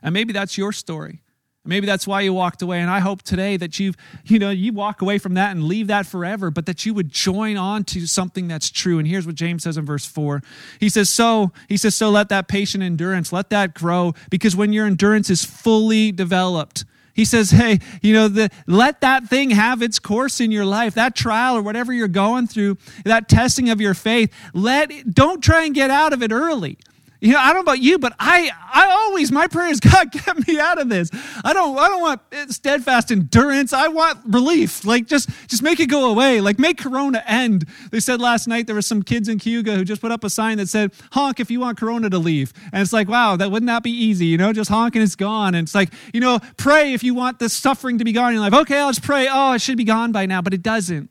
And 0.03 0.13
maybe 0.13 0.33
that's 0.33 0.57
your 0.57 0.71
story. 0.71 1.22
Maybe 1.65 1.85
that's 1.85 2.05
why 2.05 2.21
you 2.21 2.33
walked 2.33 2.61
away. 2.61 2.81
And 2.81 2.89
I 2.89 2.99
hope 2.99 3.21
today 3.21 3.55
that 3.55 3.79
you've, 3.79 3.95
you 4.25 4.37
know, 4.37 4.49
you 4.49 4.73
walk 4.73 5.01
away 5.01 5.17
from 5.17 5.35
that 5.35 5.51
and 5.51 5.63
leave 5.63 5.87
that 5.87 6.05
forever, 6.05 6.51
but 6.51 6.65
that 6.65 6.85
you 6.85 6.93
would 6.93 7.09
join 7.09 7.55
on 7.55 7.85
to 7.85 8.05
something 8.05 8.49
that's 8.49 8.69
true. 8.69 8.99
And 8.99 9.07
here's 9.07 9.25
what 9.25 9.35
James 9.35 9.63
says 9.63 9.77
in 9.77 9.85
verse 9.85 10.05
four. 10.05 10.41
He 10.79 10.89
says, 10.89 11.09
so, 11.09 11.53
he 11.69 11.77
says, 11.77 11.95
so 11.95 12.09
let 12.09 12.27
that 12.29 12.49
patient 12.49 12.83
endurance, 12.83 13.31
let 13.31 13.49
that 13.51 13.73
grow, 13.73 14.13
because 14.29 14.57
when 14.57 14.73
your 14.73 14.85
endurance 14.85 15.29
is 15.29 15.45
fully 15.45 16.11
developed, 16.11 16.83
he 17.13 17.25
says, 17.25 17.51
hey, 17.51 17.79
you 18.01 18.11
know, 18.11 18.27
the, 18.27 18.49
let 18.67 18.99
that 19.01 19.25
thing 19.25 19.51
have 19.51 19.81
its 19.81 19.99
course 19.99 20.41
in 20.41 20.51
your 20.51 20.65
life, 20.65 20.95
that 20.95 21.15
trial 21.15 21.55
or 21.55 21.61
whatever 21.61 21.93
you're 21.93 22.07
going 22.07 22.47
through, 22.47 22.77
that 23.05 23.29
testing 23.29 23.69
of 23.69 23.79
your 23.79 23.93
faith. 23.93 24.33
Let, 24.53 25.13
don't 25.13 25.41
try 25.41 25.63
and 25.63 25.75
get 25.75 25.91
out 25.91 26.11
of 26.11 26.23
it 26.23 26.31
early. 26.31 26.77
You 27.23 27.31
know, 27.31 27.39
I 27.39 27.53
don't 27.53 27.55
know 27.55 27.71
about 27.71 27.79
you, 27.79 27.97
but 27.99 28.13
I, 28.19 28.51
I 28.73 28.85
always 28.89 29.31
my 29.31 29.47
prayer 29.47 29.69
is 29.69 29.79
God 29.79 30.11
get 30.11 30.45
me 30.45 30.59
out 30.59 30.77
of 30.77 30.89
this. 30.89 31.09
I 31.45 31.53
don't, 31.53 31.77
I 31.77 31.87
don't 31.87 32.01
want 32.01 32.21
steadfast 32.49 33.11
endurance. 33.11 33.71
I 33.71 33.87
want 33.87 34.19
relief. 34.27 34.83
Like 34.83 35.07
just, 35.07 35.29
just 35.47 35.63
make 35.63 35.79
it 35.79 35.85
go 35.85 36.09
away. 36.11 36.41
Like 36.41 36.59
make 36.59 36.77
Corona 36.77 37.23
end. 37.25 37.65
They 37.91 38.01
said 38.01 38.19
last 38.19 38.45
night 38.45 38.67
there 38.67 38.75
were 38.75 38.81
some 38.81 39.03
kids 39.03 39.29
in 39.29 39.39
Cayuga 39.39 39.77
who 39.77 39.85
just 39.85 40.01
put 40.01 40.11
up 40.11 40.25
a 40.25 40.29
sign 40.29 40.57
that 40.57 40.67
said 40.67 40.91
honk 41.13 41.39
if 41.39 41.49
you 41.49 41.61
want 41.61 41.77
Corona 41.77 42.09
to 42.09 42.19
leave. 42.19 42.51
And 42.73 42.81
it's 42.81 42.91
like 42.91 43.07
wow, 43.07 43.37
that 43.37 43.49
wouldn't 43.49 43.67
that 43.67 43.83
be 43.83 43.91
easy? 43.91 44.25
You 44.25 44.37
know, 44.37 44.51
just 44.51 44.69
honk 44.69 44.97
and 44.97 45.03
it's 45.03 45.15
gone. 45.15 45.55
And 45.55 45.65
it's 45.65 45.75
like 45.75 45.93
you 46.13 46.19
know, 46.19 46.39
pray 46.57 46.93
if 46.93 47.05
you 47.05 47.13
want 47.13 47.39
the 47.39 47.47
suffering 47.47 47.99
to 47.99 48.03
be 48.03 48.11
gone 48.11 48.29
in 48.29 48.33
your 48.33 48.49
life. 48.49 48.61
Okay, 48.63 48.79
I'll 48.79 48.89
just 48.89 49.01
pray. 49.01 49.29
Oh, 49.31 49.53
it 49.53 49.61
should 49.61 49.77
be 49.77 49.85
gone 49.85 50.11
by 50.11 50.25
now, 50.25 50.41
but 50.41 50.53
it 50.53 50.61
doesn't. 50.61 51.09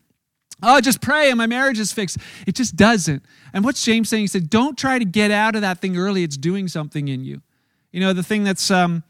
Oh, 0.63 0.79
just 0.79 1.01
pray 1.01 1.29
and 1.29 1.37
my 1.37 1.45
marriage 1.45 1.77
is 1.77 1.91
fixed. 1.91 2.17
It 2.47 2.55
just 2.55 2.75
doesn't. 2.75 3.23
And 3.53 3.63
what's 3.63 3.83
James 3.83 4.09
saying? 4.09 4.23
He 4.23 4.27
said, 4.27 4.49
don't 4.49 4.77
try 4.77 4.97
to 4.97 5.05
get 5.05 5.29
out 5.29 5.55
of 5.55 5.61
that 5.61 5.79
thing 5.79 5.97
early. 5.97 6.23
It's 6.23 6.37
doing 6.37 6.67
something 6.67 7.09
in 7.09 7.25
you. 7.25 7.41
You 7.91 7.99
know, 7.99 8.13
the 8.13 8.23
thing 8.23 8.43
that's, 8.43 8.71
um, 8.71 9.03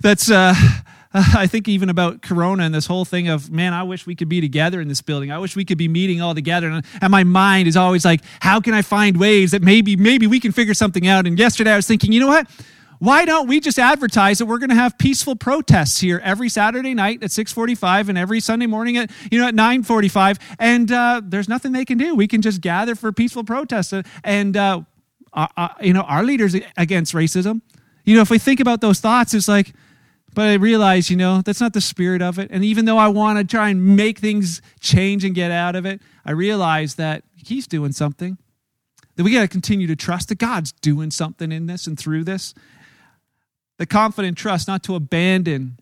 that's, 0.00 0.30
uh, 0.30 0.54
I 1.14 1.46
think 1.46 1.68
even 1.68 1.88
about 1.88 2.20
Corona 2.20 2.64
and 2.64 2.74
this 2.74 2.86
whole 2.86 3.06
thing 3.06 3.28
of, 3.28 3.50
man, 3.50 3.72
I 3.72 3.82
wish 3.82 4.06
we 4.06 4.14
could 4.14 4.28
be 4.28 4.42
together 4.42 4.80
in 4.80 4.88
this 4.88 5.00
building. 5.00 5.32
I 5.32 5.38
wish 5.38 5.56
we 5.56 5.64
could 5.64 5.78
be 5.78 5.88
meeting 5.88 6.20
all 6.20 6.34
together. 6.34 6.68
And, 6.68 6.84
and 7.00 7.10
my 7.10 7.24
mind 7.24 7.66
is 7.66 7.76
always 7.76 8.04
like, 8.04 8.20
how 8.40 8.60
can 8.60 8.74
I 8.74 8.82
find 8.82 9.18
ways 9.18 9.52
that 9.52 9.62
maybe, 9.62 9.96
maybe 9.96 10.26
we 10.26 10.38
can 10.38 10.52
figure 10.52 10.74
something 10.74 11.06
out? 11.06 11.26
And 11.26 11.38
yesterday 11.38 11.72
I 11.72 11.76
was 11.76 11.86
thinking, 11.86 12.12
you 12.12 12.20
know 12.20 12.26
what? 12.26 12.46
Why 12.98 13.24
don't 13.24 13.46
we 13.46 13.60
just 13.60 13.78
advertise 13.78 14.38
that 14.38 14.46
we're 14.46 14.58
going 14.58 14.70
to 14.70 14.76
have 14.76 14.98
peaceful 14.98 15.36
protests 15.36 16.00
here 16.00 16.20
every 16.24 16.48
Saturday 16.48 16.94
night 16.94 17.22
at 17.22 17.30
6:45 17.30 18.08
and 18.08 18.18
every 18.18 18.40
Sunday 18.40 18.66
morning 18.66 18.96
at 18.96 19.10
you 19.30 19.38
know 19.38 19.46
at 19.46 19.54
9:45 19.54 20.38
and 20.58 20.90
uh, 20.90 21.20
there's 21.24 21.48
nothing 21.48 21.72
they 21.72 21.84
can 21.84 21.98
do. 21.98 22.14
We 22.14 22.26
can 22.26 22.42
just 22.42 22.60
gather 22.60 22.94
for 22.94 23.12
peaceful 23.12 23.44
protests 23.44 23.94
and 24.24 24.56
uh, 24.56 24.82
uh, 25.32 25.46
uh, 25.56 25.68
you 25.80 25.92
know 25.92 26.02
our 26.02 26.24
leaders 26.24 26.56
against 26.76 27.14
racism. 27.14 27.62
You 28.04 28.16
know 28.16 28.22
if 28.22 28.30
we 28.30 28.38
think 28.38 28.60
about 28.60 28.80
those 28.80 29.00
thoughts, 29.00 29.34
it's 29.34 29.48
like. 29.48 29.72
But 30.34 30.46
I 30.46 30.54
realize, 30.54 31.10
you 31.10 31.16
know, 31.16 31.40
that's 31.40 31.60
not 31.60 31.72
the 31.72 31.80
spirit 31.80 32.22
of 32.22 32.38
it. 32.38 32.50
And 32.52 32.62
even 32.62 32.84
though 32.84 32.98
I 32.98 33.08
want 33.08 33.38
to 33.38 33.44
try 33.44 33.70
and 33.70 33.96
make 33.96 34.18
things 34.18 34.62
change 34.78 35.24
and 35.24 35.34
get 35.34 35.50
out 35.50 35.74
of 35.74 35.84
it, 35.86 36.00
I 36.24 36.30
realize 36.32 36.94
that 36.94 37.24
He's 37.34 37.66
doing 37.66 37.92
something 37.92 38.36
that 39.16 39.24
we 39.24 39.32
got 39.32 39.40
to 39.40 39.48
continue 39.48 39.88
to 39.88 39.96
trust 39.96 40.28
that 40.28 40.38
God's 40.38 40.70
doing 40.70 41.10
something 41.10 41.50
in 41.50 41.66
this 41.66 41.88
and 41.88 41.98
through 41.98 42.22
this 42.22 42.54
the 43.78 43.86
confident 43.86 44.36
trust 44.36 44.68
not 44.68 44.82
to 44.84 44.94
abandon 44.94 45.78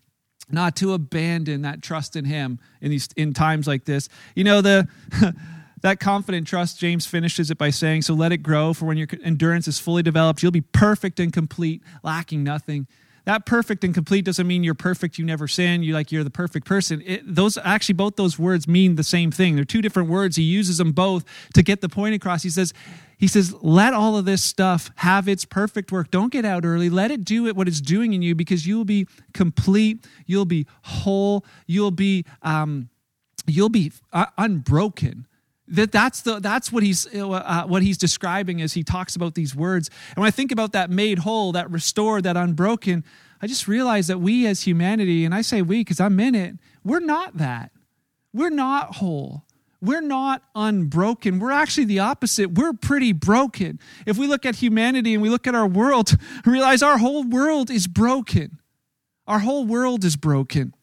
not 0.49 0.77
to 0.77 0.93
abandon 0.93 1.63
that 1.63 1.81
trust 1.81 2.15
in 2.15 2.25
him 2.25 2.59
in 2.79 2.89
these 2.89 3.09
in 3.17 3.33
times 3.33 3.67
like 3.67 3.83
this. 3.83 4.07
You 4.33 4.45
know 4.45 4.61
the 4.61 4.87
that 5.81 5.99
confident 5.99 6.47
trust 6.47 6.79
james 6.79 7.05
finishes 7.05 7.51
it 7.51 7.57
by 7.57 7.69
saying 7.69 8.01
so 8.01 8.13
let 8.13 8.31
it 8.31 8.37
grow 8.37 8.73
for 8.73 8.85
when 8.85 8.97
your 8.97 9.07
endurance 9.23 9.67
is 9.67 9.77
fully 9.77 10.01
developed 10.01 10.41
you'll 10.41 10.51
be 10.51 10.61
perfect 10.61 11.19
and 11.19 11.31
complete 11.31 11.83
lacking 12.01 12.43
nothing 12.43 12.87
that 13.27 13.45
perfect 13.45 13.83
and 13.83 13.93
complete 13.93 14.23
doesn't 14.23 14.47
mean 14.47 14.63
you're 14.63 14.73
perfect 14.73 15.17
you 15.17 15.25
never 15.25 15.49
sin 15.49 15.83
you 15.83 15.93
like 15.93 16.13
you're 16.13 16.23
the 16.23 16.29
perfect 16.29 16.65
person. 16.65 17.03
It, 17.05 17.23
those 17.25 17.57
actually 17.57 17.95
both 17.95 18.15
those 18.15 18.39
words 18.39 18.69
mean 18.69 18.95
the 18.95 19.03
same 19.03 19.31
thing. 19.31 19.55
They're 19.55 19.65
two 19.65 19.81
different 19.81 20.07
words. 20.07 20.37
He 20.37 20.43
uses 20.43 20.77
them 20.77 20.93
both 20.93 21.25
to 21.53 21.61
get 21.61 21.81
the 21.81 21.89
point 21.89 22.15
across. 22.15 22.43
He 22.43 22.49
says 22.49 22.73
he 23.17 23.27
says 23.27 23.53
let 23.61 23.93
all 23.93 24.15
of 24.15 24.23
this 24.23 24.41
stuff 24.41 24.91
have 24.95 25.27
its 25.27 25.43
perfect 25.43 25.91
work. 25.91 26.09
Don't 26.09 26.31
get 26.31 26.45
out 26.45 26.63
early. 26.63 26.89
Let 26.89 27.11
it 27.11 27.25
do 27.25 27.47
it 27.47 27.57
what 27.57 27.67
it's 27.67 27.81
doing 27.81 28.13
in 28.13 28.21
you 28.21 28.33
because 28.33 28.65
you 28.65 28.77
will 28.77 28.85
be 28.85 29.07
complete. 29.33 30.07
You'll 30.25 30.45
be 30.45 30.65
whole. 30.83 31.43
You'll 31.65 31.91
be 31.91 32.23
um, 32.43 32.87
you'll 33.45 33.67
be 33.67 33.91
uh, 34.13 34.27
unbroken 34.37 35.27
that 35.67 35.91
that's 35.91 36.21
the 36.21 36.39
that's 36.39 36.71
what 36.71 36.83
he's 36.83 37.07
uh, 37.13 37.65
what 37.67 37.81
he's 37.81 37.97
describing 37.97 38.61
as 38.61 38.73
he 38.73 38.83
talks 38.83 39.15
about 39.15 39.35
these 39.35 39.55
words 39.55 39.89
and 40.09 40.21
when 40.21 40.27
i 40.27 40.31
think 40.31 40.51
about 40.51 40.71
that 40.71 40.89
made 40.89 41.19
whole 41.19 41.51
that 41.51 41.69
restored 41.69 42.23
that 42.23 42.37
unbroken 42.37 43.03
I 43.41 43.47
just 43.47 43.67
realize 43.67 44.07
that 44.07 44.19
we 44.19 44.47
as 44.47 44.63
humanity, 44.63 45.23
and 45.25 45.33
I 45.33 45.41
say 45.41 45.61
we 45.61 45.81
because 45.81 45.99
I'm 45.99 46.19
in 46.19 46.33
it, 46.35 46.55
we're 46.83 46.99
not 46.99 47.37
that. 47.37 47.71
We're 48.33 48.49
not 48.49 48.95
whole. 48.95 49.43
We're 49.79 50.01
not 50.01 50.41
unbroken. 50.55 51.37
We're 51.39 51.51
actually 51.51 51.85
the 51.85 51.99
opposite. 51.99 52.51
We're 52.51 52.73
pretty 52.73 53.13
broken. 53.13 53.79
If 54.07 54.17
we 54.17 54.25
look 54.25 54.45
at 54.45 54.55
humanity 54.55 55.13
and 55.13 55.21
we 55.21 55.29
look 55.29 55.45
at 55.45 55.53
our 55.53 55.67
world, 55.67 56.17
realize 56.45 56.81
our 56.81 56.97
whole 56.97 57.23
world 57.23 57.69
is 57.69 57.85
broken. 57.85 58.59
Our 59.27 59.39
whole 59.39 59.65
world 59.65 60.03
is 60.03 60.15
broken 60.15 60.73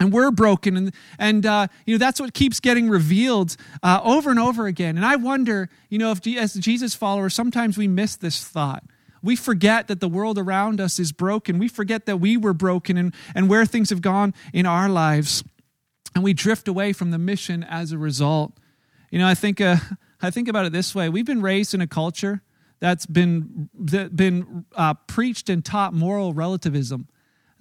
and 0.00 0.12
we're 0.12 0.30
broken 0.30 0.76
and 0.76 0.94
and 1.18 1.46
uh, 1.46 1.66
you 1.86 1.94
know 1.94 1.98
that's 1.98 2.20
what 2.20 2.34
keeps 2.34 2.60
getting 2.60 2.88
revealed 2.88 3.56
uh, 3.82 4.00
over 4.02 4.30
and 4.30 4.38
over 4.38 4.66
again. 4.66 4.96
And 4.96 5.04
i 5.04 5.16
wonder 5.16 5.68
you 5.88 5.98
know 5.98 6.10
if 6.10 6.26
as 6.26 6.54
jesus 6.54 6.94
followers 6.94 7.34
sometimes 7.34 7.78
we 7.78 7.88
miss 7.88 8.16
this 8.16 8.42
thought. 8.44 8.84
We 9.22 9.36
forget 9.36 9.88
that 9.88 10.00
the 10.00 10.08
world 10.08 10.36
around 10.36 10.82
us 10.82 10.98
is 10.98 11.10
broken. 11.10 11.58
We 11.58 11.66
forget 11.66 12.04
that 12.04 12.18
we 12.18 12.36
were 12.36 12.52
broken 12.52 12.98
and, 12.98 13.14
and 13.34 13.48
where 13.48 13.64
things 13.64 13.88
have 13.88 14.02
gone 14.02 14.34
in 14.52 14.66
our 14.66 14.86
lives. 14.86 15.42
And 16.14 16.22
we 16.22 16.34
drift 16.34 16.68
away 16.68 16.92
from 16.92 17.10
the 17.10 17.16
mission 17.16 17.64
as 17.64 17.90
a 17.90 17.96
result. 17.96 18.52
You 19.10 19.18
know 19.18 19.28
i 19.28 19.34
think 19.34 19.60
uh, 19.60 19.76
i 20.20 20.30
think 20.30 20.48
about 20.48 20.66
it 20.66 20.72
this 20.72 20.94
way. 20.94 21.08
We've 21.08 21.26
been 21.26 21.42
raised 21.42 21.74
in 21.74 21.80
a 21.80 21.86
culture 21.86 22.42
that's 22.80 23.06
been 23.06 23.70
that 23.78 24.14
been 24.16 24.66
uh, 24.74 24.94
preached 25.06 25.48
and 25.48 25.64
taught 25.64 25.94
moral 25.94 26.34
relativism 26.34 27.08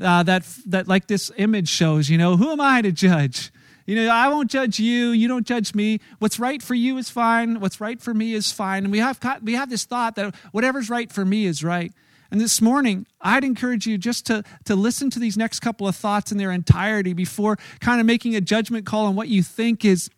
uh, 0.04 0.24
that 0.24 0.44
that 0.68 0.88
like 0.88 1.08
this 1.08 1.32
image 1.38 1.70
shows. 1.70 2.10
You 2.10 2.18
know, 2.18 2.38
who 2.38 2.52
am 2.52 2.62
I 2.62 2.82
to 2.82 2.92
judge? 2.92 3.52
You 3.86 3.96
know, 3.96 4.10
I 4.10 4.30
won't 4.30 4.50
judge 4.50 4.80
you. 4.80 5.10
You 5.10 5.28
don't 5.28 5.46
judge 5.46 5.76
me. 5.76 6.00
What's 6.20 6.40
right 6.40 6.62
for 6.62 6.74
you 6.74 6.98
is 6.98 7.10
fine. 7.10 7.60
What's 7.60 7.82
right 7.82 8.00
for 8.02 8.14
me 8.14 8.34
is 8.34 8.52
fine. 8.52 8.86
And 8.86 8.92
we 8.92 9.00
have 9.00 9.20
we 9.42 9.54
have 9.54 9.70
this 9.70 9.86
thought 9.86 10.16
that 10.16 10.36
whatever's 10.52 10.90
right 10.90 11.12
for 11.12 11.26
me 11.26 11.46
is 11.46 11.64
right. 11.64 11.92
And 12.32 12.42
this 12.42 12.62
morning, 12.62 13.06
I'd 13.22 13.44
encourage 13.44 13.86
you 13.86 14.00
just 14.00 14.26
to, 14.26 14.44
to 14.66 14.76
listen 14.76 15.12
to 15.12 15.20
these 15.20 15.38
next 15.38 15.60
couple 15.60 15.88
of 15.88 15.96
thoughts 15.96 16.32
in 16.32 16.40
their 16.40 16.52
entirety 16.52 17.14
before 17.14 17.58
kind 17.80 18.00
of 18.00 18.08
making 18.08 18.36
a 18.36 18.42
judgment 18.42 18.88
call 18.88 19.06
on 19.06 19.16
what 19.16 19.28
you 19.28 19.44
think 19.44 19.86
is, 19.86 20.10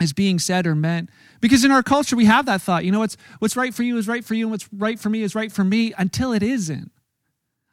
is 0.00 0.12
being 0.12 0.40
said 0.40 0.66
or 0.66 0.74
meant. 0.74 1.10
Because 1.40 1.64
in 1.64 1.70
our 1.70 1.84
culture, 1.84 2.16
we 2.16 2.24
have 2.24 2.46
that 2.46 2.60
thought. 2.60 2.84
You 2.84 2.90
know, 2.90 2.98
what's, 2.98 3.16
what's 3.38 3.54
right 3.54 3.72
for 3.72 3.84
you 3.84 3.96
is 3.98 4.08
right 4.08 4.24
for 4.24 4.34
you, 4.34 4.46
and 4.46 4.50
what's 4.50 4.68
right 4.72 4.98
for 4.98 5.10
me 5.10 5.22
is 5.22 5.36
right 5.36 5.52
for 5.52 5.62
me 5.62 5.92
until 5.96 6.32
it 6.32 6.42
isn't 6.42 6.90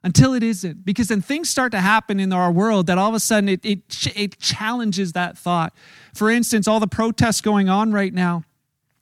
until 0.03 0.33
it 0.33 0.43
isn't. 0.43 0.85
Because 0.85 1.07
then 1.09 1.21
things 1.21 1.49
start 1.49 1.71
to 1.73 1.79
happen 1.79 2.19
in 2.19 2.33
our 2.33 2.51
world 2.51 2.87
that 2.87 2.97
all 2.97 3.09
of 3.09 3.15
a 3.15 3.19
sudden 3.19 3.49
it, 3.49 3.65
it, 3.65 3.79
it 4.15 4.39
challenges 4.39 5.13
that 5.13 5.37
thought. 5.37 5.73
For 6.13 6.29
instance, 6.29 6.67
all 6.67 6.79
the 6.79 6.87
protests 6.87 7.41
going 7.41 7.69
on 7.69 7.91
right 7.91 8.13
now, 8.13 8.43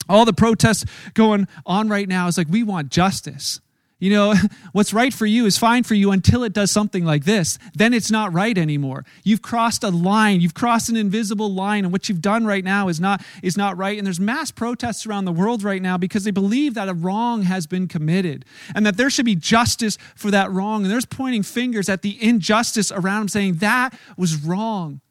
all 0.07 0.25
the 0.25 0.33
protests 0.33 0.85
going 1.13 1.47
on 1.65 1.89
right 1.89 2.07
now 2.07 2.27
is 2.27 2.37
like, 2.37 2.47
we 2.49 2.63
want 2.63 2.89
justice. 2.89 3.61
You 3.99 4.11
know, 4.11 4.33
what's 4.71 4.93
right 4.93 5.13
for 5.13 5.25
you 5.25 5.45
is 5.45 5.57
fine 5.57 5.83
for 5.83 5.93
you 5.93 6.11
until 6.11 6.43
it 6.43 6.53
does 6.53 6.71
something 6.71 7.03
like 7.03 7.25
this. 7.25 7.59
Then 7.73 7.93
it's 7.93 8.09
not 8.09 8.33
right 8.33 8.57
anymore. 8.57 9.05
You've 9.23 9.41
crossed 9.41 9.83
a 9.83 9.89
line. 9.89 10.41
You've 10.41 10.53
crossed 10.53 10.89
an 10.89 10.95
invisible 10.95 11.53
line, 11.53 11.83
and 11.83 11.91
what 11.91 12.07
you've 12.07 12.21
done 12.21 12.45
right 12.45 12.63
now 12.63 12.87
is 12.87 12.99
not 12.99 13.21
is 13.43 13.57
not 13.57 13.77
right. 13.77 13.97
And 13.97 14.07
there's 14.07 14.19
mass 14.19 14.51
protests 14.51 15.05
around 15.05 15.25
the 15.25 15.31
world 15.31 15.63
right 15.63 15.81
now 15.81 15.97
because 15.97 16.23
they 16.23 16.31
believe 16.31 16.73
that 16.75 16.89
a 16.89 16.93
wrong 16.93 17.43
has 17.43 17.67
been 17.67 17.87
committed 17.87 18.45
and 18.73 18.85
that 18.85 18.97
there 18.97 19.09
should 19.09 19.25
be 19.25 19.35
justice 19.35 19.97
for 20.15 20.31
that 20.31 20.49
wrong. 20.51 20.83
And 20.83 20.91
there's 20.91 21.05
pointing 21.05 21.43
fingers 21.43 21.89
at 21.89 22.01
the 22.01 22.21
injustice 22.23 22.91
around 22.91 23.19
them, 23.19 23.27
saying 23.27 23.55
that 23.55 23.93
was 24.17 24.41
wrong. 24.41 25.01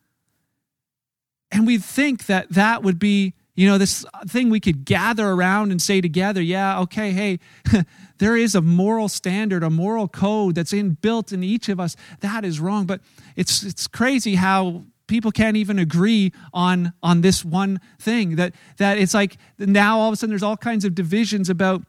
And 1.50 1.66
we 1.66 1.78
think 1.78 2.26
that 2.26 2.50
that 2.50 2.83
would 2.83 2.99
be 2.99 3.35
you 3.58 3.66
know, 3.66 3.76
this 3.76 4.06
thing 4.28 4.50
we 4.50 4.60
could 4.60 4.84
gather 4.84 5.30
around 5.30 5.72
and 5.72 5.82
say 5.82 6.00
together, 6.00 6.40
yeah, 6.40 6.78
okay, 6.78 7.10
hey, 7.10 7.40
there 8.18 8.36
is 8.36 8.54
a 8.54 8.60
moral 8.60 9.08
standard, 9.08 9.64
a 9.64 9.68
moral 9.68 10.06
code 10.06 10.54
that's 10.54 10.72
inbuilt 10.72 11.32
in 11.32 11.42
each 11.42 11.68
of 11.68 11.80
us. 11.80 11.96
That 12.20 12.44
is 12.44 12.60
wrong. 12.60 12.86
But 12.86 13.00
it's 13.34 13.64
it's 13.64 13.88
crazy 13.88 14.36
how 14.36 14.84
people 15.08 15.32
can't 15.32 15.56
even 15.56 15.80
agree 15.80 16.33
on 16.54 16.92
on 17.02 17.22
this 17.22 17.44
one 17.44 17.80
thing. 17.98 18.37
That 18.37 18.54
that 18.76 18.96
it's 18.96 19.12
like 19.12 19.38
now 19.59 19.98
all 19.98 20.06
of 20.06 20.12
a 20.12 20.16
sudden 20.16 20.30
there's 20.30 20.44
all 20.44 20.56
kinds 20.56 20.85
of 20.85 20.94
divisions 20.94 21.50
about 21.50 21.83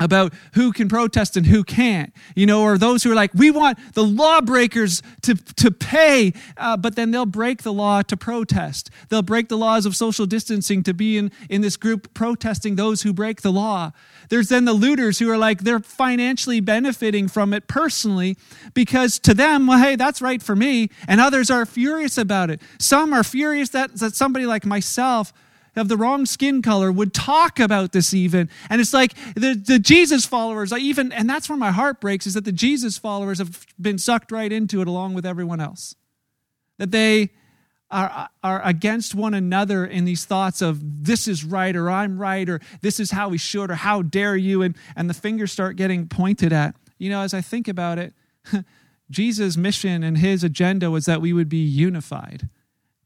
about 0.00 0.32
who 0.54 0.72
can 0.72 0.88
protest 0.88 1.36
and 1.36 1.46
who 1.46 1.64
can't, 1.64 2.12
you 2.34 2.46
know, 2.46 2.62
or 2.62 2.78
those 2.78 3.02
who 3.02 3.12
are 3.12 3.14
like, 3.14 3.32
we 3.34 3.50
want 3.50 3.78
the 3.94 4.04
lawbreakers 4.04 5.02
to, 5.22 5.34
to 5.34 5.70
pay, 5.70 6.32
uh, 6.56 6.76
but 6.76 6.96
then 6.96 7.10
they'll 7.10 7.26
break 7.26 7.62
the 7.62 7.72
law 7.72 8.02
to 8.02 8.16
protest. 8.16 8.90
They'll 9.08 9.22
break 9.22 9.48
the 9.48 9.56
laws 9.56 9.86
of 9.86 9.96
social 9.96 10.26
distancing 10.26 10.82
to 10.84 10.94
be 10.94 11.18
in, 11.18 11.32
in 11.48 11.60
this 11.60 11.76
group 11.76 12.14
protesting 12.14 12.76
those 12.76 13.02
who 13.02 13.12
break 13.12 13.42
the 13.42 13.52
law. 13.52 13.92
There's 14.28 14.48
then 14.48 14.64
the 14.64 14.72
looters 14.72 15.18
who 15.18 15.30
are 15.30 15.38
like, 15.38 15.62
they're 15.62 15.80
financially 15.80 16.60
benefiting 16.60 17.28
from 17.28 17.52
it 17.52 17.66
personally 17.66 18.36
because 18.74 19.18
to 19.20 19.34
them, 19.34 19.66
well, 19.66 19.78
hey, 19.78 19.96
that's 19.96 20.20
right 20.20 20.42
for 20.42 20.54
me. 20.54 20.90
And 21.06 21.20
others 21.20 21.50
are 21.50 21.64
furious 21.66 22.18
about 22.18 22.50
it. 22.50 22.60
Some 22.78 23.12
are 23.12 23.24
furious 23.24 23.70
that, 23.70 23.94
that 23.96 24.14
somebody 24.14 24.46
like 24.46 24.66
myself 24.66 25.32
of 25.78 25.88
the 25.88 25.96
wrong 25.96 26.26
skin 26.26 26.62
color 26.62 26.90
would 26.90 27.14
talk 27.14 27.58
about 27.58 27.92
this 27.92 28.12
even. 28.14 28.48
And 28.70 28.80
it's 28.80 28.92
like 28.92 29.14
the, 29.34 29.54
the 29.54 29.78
jesus 29.78 30.26
followers 30.26 30.72
I 30.72 30.78
even 30.78 31.12
and 31.12 31.28
that's 31.28 31.48
where 31.48 31.58
my 31.58 31.70
heart 31.70 32.00
breaks 32.00 32.26
is 32.26 32.34
that 32.34 32.44
the 32.44 32.52
jesus 32.52 32.98
followers 32.98 33.38
have 33.38 33.66
been 33.80 33.98
sucked 33.98 34.32
right 34.32 34.52
into 34.52 34.80
it 34.80 34.88
along 34.88 35.14
with 35.14 35.26
everyone 35.26 35.60
else. 35.60 35.94
That 36.78 36.90
they 36.90 37.30
are, 37.90 38.28
are 38.42 38.62
against 38.64 39.14
one 39.14 39.34
another 39.34 39.84
in 39.84 40.04
these 40.04 40.24
thoughts 40.24 40.60
of 40.60 41.04
this 41.04 41.26
is 41.26 41.42
right 41.44 41.74
or 41.74 41.90
i'm 41.90 42.18
right 42.18 42.48
or 42.48 42.60
this 42.82 43.00
is 43.00 43.10
how 43.10 43.28
we 43.28 43.38
should 43.38 43.70
or 43.70 43.76
how 43.76 44.02
dare 44.02 44.36
you 44.36 44.62
and, 44.62 44.76
and 44.94 45.08
the 45.08 45.14
fingers 45.14 45.52
start 45.52 45.76
getting 45.76 46.06
pointed 46.06 46.52
at. 46.52 46.74
You 46.98 47.10
know 47.10 47.22
as 47.22 47.32
i 47.32 47.40
think 47.40 47.66
about 47.66 47.98
it 47.98 48.12
jesus 49.10 49.56
mission 49.56 50.02
and 50.02 50.18
his 50.18 50.44
agenda 50.44 50.90
was 50.90 51.06
that 51.06 51.20
we 51.20 51.32
would 51.32 51.48
be 51.48 51.64
unified 51.64 52.48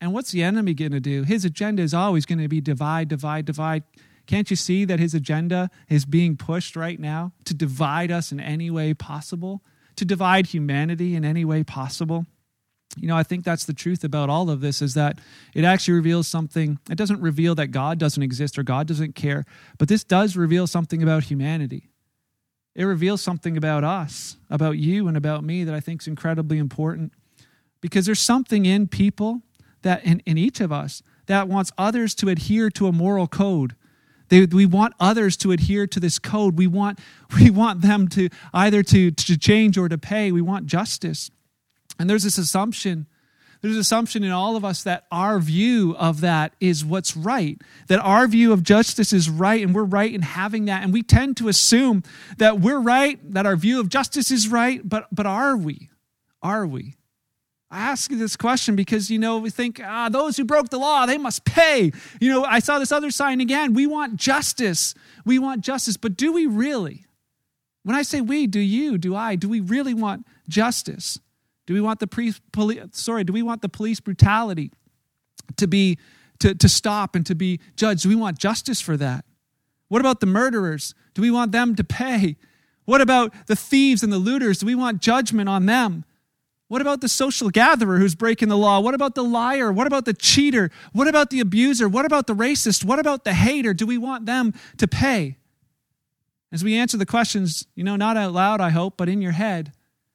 and 0.03 0.13
what's 0.13 0.33
the 0.33 0.43
enemy 0.43 0.75
going 0.75 0.91
to 0.91 0.99
do? 0.99 1.23
His 1.23 1.45
agenda 1.45 1.81
is 1.81 1.95
always 1.95 2.27
going 2.27 2.41
to 2.41 2.49
be 2.49 2.61
divide, 2.61 3.07
divide, 3.07 3.45
divide. 3.45 3.85
Can't 4.27 4.51
you 4.51 4.57
see 4.57 4.85
that 4.85 4.99
his 4.99 5.15
agenda 5.15 5.71
is 5.89 6.05
being 6.05 6.37
pushed 6.37 6.75
right 6.75 6.99
now 6.99 7.33
to 7.45 7.55
divide 7.55 8.11
us 8.11 8.33
in 8.33 8.41
any 8.41 8.69
way 8.69 8.95
possible, 8.95 9.63
to 9.95 10.05
divide 10.05 10.49
humanity 10.49 11.15
in 11.15 11.25
any 11.25 11.45
way 11.45 11.63
possible? 11.63 12.27
You 12.97 13.07
know, 13.07 13.17
I 13.17 13.23
think 13.23 13.45
that's 13.45 13.65
the 13.65 13.73
truth 13.73 14.03
about 14.03 14.29
all 14.29 14.51
of 14.51 14.61
this 14.61 14.83
is 14.83 14.95
that 14.95 15.21
it 15.55 15.63
actually 15.63 15.95
reveals 15.95 16.27
something. 16.27 16.81
It 16.91 16.99
doesn't 16.99 17.21
reveal 17.21 17.55
that 17.55 17.69
God 17.69 17.99
doesn't 17.99 18.25
exist 18.25 18.59
or 18.59 18.65
God 18.65 18.89
doesn't 18.89 19.15
care, 19.15 19.45
but 19.79 19.87
this 19.87 20.03
does 20.03 20.37
reveal 20.37 20.67
something 20.67 21.01
about 21.01 21.25
humanity. 21.25 21.91
It 22.75 22.85
reveals 22.85 23.23
something 23.23 23.57
about 23.57 23.85
us, 23.85 24.37
about 24.51 24.79
you, 24.79 25.07
and 25.07 25.17
about 25.17 25.45
me 25.45 25.63
that 25.63 25.77
I 25.77 25.81
think 25.81 26.03
is 26.03 26.09
incredibly 26.09 26.59
important 26.59 27.13
because 27.81 28.05
there's 28.07 28.19
something 28.19 28.67
in 28.67 28.89
people 28.89 29.43
that 29.83 30.05
in, 30.05 30.21
in 30.27 30.39
each 30.39 30.61
of 30.61 30.73
us 30.73 31.03
that 31.27 31.49
wants 31.49 31.71
others 31.79 32.15
to 32.17 32.29
adhere 32.29 32.71
to 32.71 32.87
a 32.87 32.93
moral 32.93 33.27
code. 33.27 33.75
They, 34.29 34.47
we 34.47 34.67
want 34.67 34.95
others 34.99 35.37
to 35.39 35.53
adhere 35.53 35.87
to 35.87 36.01
this 36.01 36.19
code. 36.19 36.57
We 36.57 36.67
want, 36.67 36.99
we 37.41 37.51
want 37.51 37.83
them 37.83 38.09
to 38.09 38.29
either 38.53 38.83
to, 38.85 39.11
to 39.11 39.37
change 39.37 39.79
or 39.79 39.89
to 39.89 39.99
pay. 39.99 40.33
We 40.33 40.43
want 40.43 40.67
justice. 40.67 41.31
And 41.99 42.09
there's 42.09 42.25
this 42.25 42.39
assumption 42.39 43.07
there's 43.63 43.77
an 43.77 43.81
assumption 43.81 44.25
in 44.25 44.33
all 44.33 44.57
of 44.57 44.65
us 44.65 44.83
that 44.83 45.07
our 45.13 45.39
view 45.39 45.95
of 45.97 46.21
that 46.23 46.53
is 46.59 46.85
what's 46.85 47.17
right, 47.17 47.63
that 47.87 48.01
our 48.01 48.27
view 48.27 48.53
of 48.53 48.65
justice 48.65 49.13
is 49.13 49.31
right, 49.31 49.63
and 49.63 49.73
we're 49.73 49.85
right 49.85 50.13
in 50.13 50.23
having 50.23 50.65
that. 50.65 50.83
And 50.83 50.93
we 50.93 51.05
tend 51.05 51.37
to 51.37 51.49
assume 51.49 52.03
that 52.39 52.59
we're 52.59 52.81
right, 52.81 53.21
that 53.33 53.47
our 53.47 53.55
view 53.55 53.79
of 53.79 53.89
justice 53.89 54.33
is 54.33 54.49
right, 54.49 54.81
but, 54.87 55.07
but 55.13 55.27
are 55.27 55.57
we? 55.57 55.91
Are 56.43 56.67
we? 56.67 56.97
I 57.73 57.79
ask 57.79 58.11
you 58.11 58.19
this 58.19 58.37
question 58.37 58.77
because, 58.77 59.11
you 59.11 59.19
know, 59.19 59.39
we 59.39 59.49
think, 59.49 59.81
ah, 59.83 60.11
those 60.11 60.37
who 60.37 60.45
broke 60.45 60.69
the 60.69 60.79
law, 60.79 61.07
they 61.07 61.17
must 61.17 61.47
pay. 61.47 61.91
You 62.21 62.31
know, 62.31 62.45
I 62.45 62.59
saw 62.59 62.79
this 62.79 62.93
other 62.93 63.11
sign 63.11 63.41
again. 63.41 63.73
We 63.73 63.87
want 63.87 64.17
justice. 64.17 64.95
We 65.25 65.39
want 65.39 65.63
justice. 65.63 65.97
But 65.97 66.19
do 66.19 66.35
we 66.35 66.45
really? 66.45 67.07
When 67.83 67.97
I 67.97 68.03
say 68.03 68.21
we, 68.21 68.47
do 68.47 68.61
you, 68.61 68.99
do 68.99 69.17
I, 69.17 69.37
do 69.37 69.49
we 69.49 69.61
really 69.61 69.95
want 69.95 70.27
justice? 70.51 71.19
Do 71.67 71.73
we 71.73 71.81
want 71.81 71.99
the 71.99 72.07
pre- 72.07 72.35
police, 72.53 72.81
sorry, 72.93 73.25
do 73.25 73.33
we 73.33 73.43
want 73.43 73.63
the 73.63 73.71
police 73.71 74.01
brutality 74.01 74.71
to 75.57 75.67
be, 75.67 75.99
to, 76.41 76.55
to 76.55 76.69
stop 76.69 77.17
and 77.17 77.25
to 77.25 77.35
be 77.35 77.59
judged? 77.77 78.03
Do 78.03 78.11
we 78.11 78.17
want 78.17 78.39
justice 78.39 78.83
for 78.83 78.99
that? 78.99 79.25
What 79.89 80.01
about 80.01 80.21
the 80.21 80.27
murderers? 80.27 80.95
Do 81.15 81.23
we 81.23 81.31
want 81.31 81.53
them 81.53 81.75
to 81.77 81.85
pay? 81.85 82.37
What 82.85 83.01
about 83.01 83.33
the 83.47 83.57
thieves 83.57 84.03
and 84.03 84.13
the 84.13 84.19
looters? 84.19 84.59
Do 84.59 84.67
we 84.67 84.75
want 84.75 85.01
judgment 85.01 85.49
on 85.49 85.65
them? 85.65 86.05
What 86.73 86.81
about 86.81 87.03
the 87.03 87.09
social 87.11 87.51
gatherer 87.51 87.99
who's 87.99 88.15
breaking 88.15 88.49
the 88.49 88.57
law? 88.57 88.81
What 88.81 88.95
about 88.95 89.15
the 89.15 89.23
liar? 89.23 89.71
What 89.71 89.87
about 89.87 90.07
the 90.07 90.15
cheater? 90.15 90.71
What 90.95 91.07
about 91.07 91.29
the 91.29 91.41
abuser? 91.41 91.87
What 91.87 92.07
about 92.07 92.27
the 92.27 92.35
racist? 92.35 92.83
What 92.83 92.99
about 92.99 93.25
the 93.25 93.35
hater? 93.35 93.75
Do 93.75 93.87
we 93.87 93.99
want 93.99 94.25
them 94.25 94.55
to 94.79 94.89
pay? 94.89 95.37
As 96.51 96.65
we 96.65 96.75
answer 96.75 96.97
the 96.97 97.05
questions, 97.05 97.67
you 97.75 97.85
know, 97.85 97.97
not 97.97 98.17
out 98.17 98.33
loud, 98.33 98.63
I 98.63 98.71
hope, 98.71 98.97
but 98.97 99.11
in 99.11 99.21
your 99.21 99.33
head, 99.33 99.75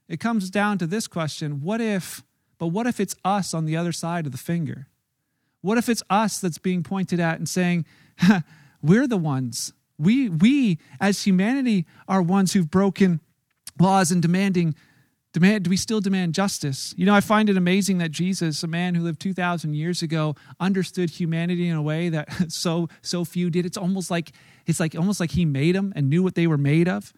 it 0.09 0.19
comes 0.19 0.49
down 0.49 0.79
to 0.79 0.87
this 0.87 1.07
question 1.07 1.61
What 1.61 1.79
if, 1.79 2.23
but 2.57 2.69
what 2.69 2.87
if 2.87 2.99
it's 2.99 3.15
us 3.23 3.53
on 3.53 3.65
the 3.65 3.77
other 3.77 3.91
side 3.91 4.25
of 4.25 4.31
the 4.31 4.39
finger? 4.39 4.87
What 5.61 5.77
if 5.77 5.87
it's 5.87 6.01
us 6.09 6.39
that's 6.39 6.57
being 6.57 6.81
pointed 6.81 7.19
at 7.19 7.37
and 7.37 7.47
saying, 7.47 7.85
We're 8.81 9.05
the 9.05 9.15
ones. 9.15 9.73
We, 9.99 10.27
we, 10.27 10.79
as 10.99 11.23
humanity, 11.23 11.85
are 12.07 12.19
ones 12.19 12.53
who've 12.53 12.71
broken 12.71 13.19
laws 13.79 14.09
and 14.09 14.23
demanding 14.23 14.73
Demand, 15.33 15.65
do 15.65 15.69
we 15.69 15.77
still 15.77 15.99
demand 15.99 16.33
justice? 16.33 16.93
You 16.97 17.05
know, 17.05 17.13
I 17.13 17.19
find 17.19 17.49
it 17.49 17.57
amazing 17.57 17.97
that 17.97 18.11
Jesus, 18.11 18.63
a 18.63 18.67
man 18.67 18.95
who 18.95 19.03
lived 19.03 19.19
2,000 19.19 19.73
years 19.73 20.01
ago, 20.01 20.35
understood 20.59 21.09
humanity 21.09 21.67
in 21.67 21.75
a 21.75 21.81
way 21.81 22.09
that 22.09 22.29
so 22.51 22.87
so 23.01 23.25
few 23.25 23.49
did. 23.49 23.65
It's 23.65 23.77
almost 23.77 24.09
like 24.09 24.31
it's 24.65 24.79
like 24.79 24.95
almost 24.95 25.19
like 25.19 25.31
he 25.31 25.45
made 25.45 25.75
them 25.75 25.93
and 25.95 26.09
knew 26.09 26.23
what 26.23 26.35
they 26.35 26.47
were 26.47 26.57
made 26.57 26.87
of. 26.87 27.13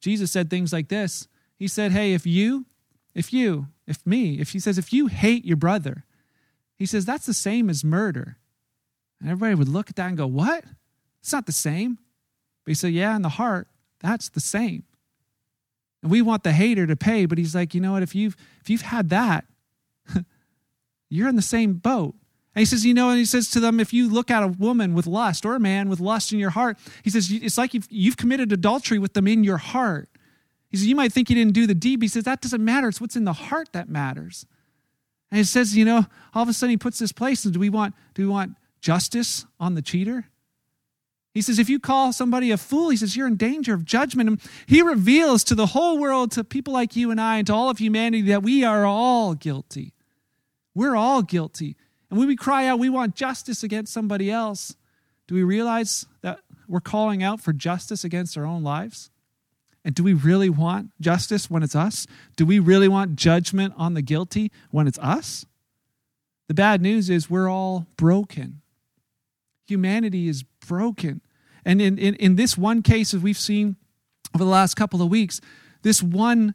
Jesus 0.00 0.30
said 0.30 0.50
things 0.50 0.72
like 0.72 0.88
this. 0.88 1.26
He 1.56 1.66
said, 1.66 1.92
"Hey, 1.92 2.12
if 2.12 2.26
you, 2.26 2.66
if 3.14 3.32
you, 3.32 3.68
if 3.86 4.06
me, 4.06 4.38
if 4.38 4.50
he 4.50 4.58
says 4.58 4.76
if 4.76 4.92
you 4.92 5.06
hate 5.06 5.44
your 5.44 5.56
brother, 5.56 6.04
he 6.76 6.84
says 6.84 7.06
that's 7.06 7.26
the 7.26 7.34
same 7.34 7.70
as 7.70 7.82
murder." 7.82 8.36
And 9.20 9.30
everybody 9.30 9.54
would 9.54 9.68
look 9.68 9.88
at 9.88 9.96
that 9.96 10.08
and 10.08 10.16
go, 10.16 10.26
"What? 10.26 10.64
It's 11.20 11.32
not 11.32 11.46
the 11.46 11.52
same." 11.52 11.98
But 12.64 12.70
he 12.70 12.74
said, 12.74 12.92
"Yeah, 12.92 13.16
in 13.16 13.22
the 13.22 13.30
heart, 13.30 13.68
that's 14.00 14.28
the 14.28 14.40
same." 14.40 14.84
And 16.04 16.10
we 16.10 16.20
want 16.20 16.42
the 16.42 16.52
hater 16.52 16.86
to 16.86 16.96
pay, 16.96 17.24
but 17.24 17.38
he's 17.38 17.54
like, 17.54 17.74
you 17.74 17.80
know 17.80 17.92
what? 17.92 18.02
If 18.02 18.14
you've 18.14 18.36
if 18.60 18.68
you've 18.68 18.82
had 18.82 19.08
that, 19.08 19.46
you're 21.08 21.28
in 21.28 21.36
the 21.36 21.42
same 21.42 21.72
boat. 21.72 22.14
And 22.54 22.60
he 22.60 22.66
says, 22.66 22.84
you 22.84 22.92
know, 22.92 23.08
and 23.08 23.18
he 23.18 23.24
says 23.24 23.50
to 23.52 23.58
them, 23.58 23.80
if 23.80 23.94
you 23.94 24.12
look 24.12 24.30
at 24.30 24.42
a 24.42 24.48
woman 24.48 24.92
with 24.92 25.06
lust 25.06 25.46
or 25.46 25.56
a 25.56 25.58
man 25.58 25.88
with 25.88 26.00
lust 26.00 26.30
in 26.30 26.38
your 26.38 26.50
heart, 26.50 26.78
he 27.02 27.08
says, 27.08 27.30
it's 27.32 27.56
like 27.56 27.72
you've, 27.72 27.88
you've 27.90 28.18
committed 28.18 28.52
adultery 28.52 28.98
with 28.98 29.14
them 29.14 29.26
in 29.26 29.44
your 29.44 29.56
heart. 29.56 30.10
He 30.68 30.76
says, 30.76 30.86
you 30.86 30.94
might 30.94 31.10
think 31.10 31.30
you 31.30 31.36
didn't 31.36 31.54
do 31.54 31.66
the 31.66 31.74
deed, 31.74 32.02
he 32.02 32.06
says, 32.06 32.24
that 32.24 32.42
doesn't 32.42 32.62
matter. 32.62 32.88
It's 32.88 33.00
what's 33.00 33.16
in 33.16 33.24
the 33.24 33.32
heart 33.32 33.70
that 33.72 33.88
matters. 33.88 34.44
And 35.30 35.38
he 35.38 35.44
says, 35.44 35.74
you 35.74 35.84
know, 35.84 36.04
all 36.34 36.42
of 36.42 36.48
a 36.48 36.52
sudden 36.52 36.70
he 36.70 36.76
puts 36.76 36.98
this 36.98 37.12
place, 37.12 37.44
and 37.44 37.54
do 37.54 37.58
we 37.58 37.70
want, 37.70 37.94
do 38.12 38.22
we 38.22 38.28
want 38.28 38.56
justice 38.80 39.46
on 39.58 39.74
the 39.74 39.82
cheater? 39.82 40.26
He 41.34 41.42
says, 41.42 41.58
if 41.58 41.68
you 41.68 41.80
call 41.80 42.12
somebody 42.12 42.52
a 42.52 42.56
fool, 42.56 42.90
he 42.90 42.96
says, 42.96 43.16
you're 43.16 43.26
in 43.26 43.36
danger 43.36 43.74
of 43.74 43.84
judgment. 43.84 44.28
And 44.28 44.40
he 44.66 44.80
reveals 44.82 45.42
to 45.44 45.56
the 45.56 45.66
whole 45.66 45.98
world, 45.98 46.30
to 46.32 46.44
people 46.44 46.72
like 46.72 46.94
you 46.94 47.10
and 47.10 47.20
I, 47.20 47.38
and 47.38 47.46
to 47.48 47.52
all 47.52 47.68
of 47.68 47.78
humanity, 47.78 48.22
that 48.28 48.44
we 48.44 48.62
are 48.62 48.86
all 48.86 49.34
guilty. 49.34 49.94
We're 50.76 50.94
all 50.94 51.22
guilty. 51.22 51.76
And 52.08 52.20
when 52.20 52.28
we 52.28 52.36
cry 52.36 52.66
out, 52.66 52.78
we 52.78 52.88
want 52.88 53.16
justice 53.16 53.64
against 53.64 53.92
somebody 53.92 54.30
else, 54.30 54.76
do 55.26 55.34
we 55.34 55.42
realize 55.42 56.06
that 56.20 56.38
we're 56.68 56.80
calling 56.80 57.22
out 57.22 57.40
for 57.40 57.52
justice 57.52 58.04
against 58.04 58.38
our 58.38 58.44
own 58.44 58.62
lives? 58.62 59.10
And 59.84 59.94
do 59.94 60.04
we 60.04 60.14
really 60.14 60.48
want 60.48 60.92
justice 61.00 61.50
when 61.50 61.62
it's 61.62 61.74
us? 61.74 62.06
Do 62.36 62.46
we 62.46 62.58
really 62.60 62.88
want 62.88 63.16
judgment 63.16 63.74
on 63.76 63.94
the 63.94 64.02
guilty 64.02 64.52
when 64.70 64.86
it's 64.86 64.98
us? 65.00 65.44
The 66.46 66.54
bad 66.54 66.80
news 66.80 67.10
is 67.10 67.28
we're 67.28 67.50
all 67.50 67.86
broken. 67.96 68.60
Humanity 69.66 70.28
is 70.28 70.42
broken. 70.42 71.20
And 71.64 71.80
in, 71.80 71.98
in, 71.98 72.14
in 72.16 72.36
this 72.36 72.58
one 72.58 72.82
case, 72.82 73.14
as 73.14 73.20
we've 73.20 73.38
seen 73.38 73.76
over 74.34 74.44
the 74.44 74.50
last 74.50 74.74
couple 74.74 75.00
of 75.00 75.08
weeks, 75.08 75.40
this 75.82 76.02
one 76.02 76.54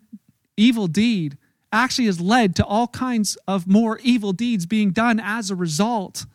evil 0.57 0.87
deed 0.87 1.37
actually 1.71 2.05
has 2.05 2.19
led 2.19 2.55
to 2.55 2.65
all 2.65 2.87
kinds 2.87 3.37
of 3.47 3.67
more 3.67 3.99
evil 4.03 4.33
deeds 4.33 4.65
being 4.65 4.91
done 4.91 5.19
as 5.19 5.49
a 5.49 5.55
result. 5.55 6.25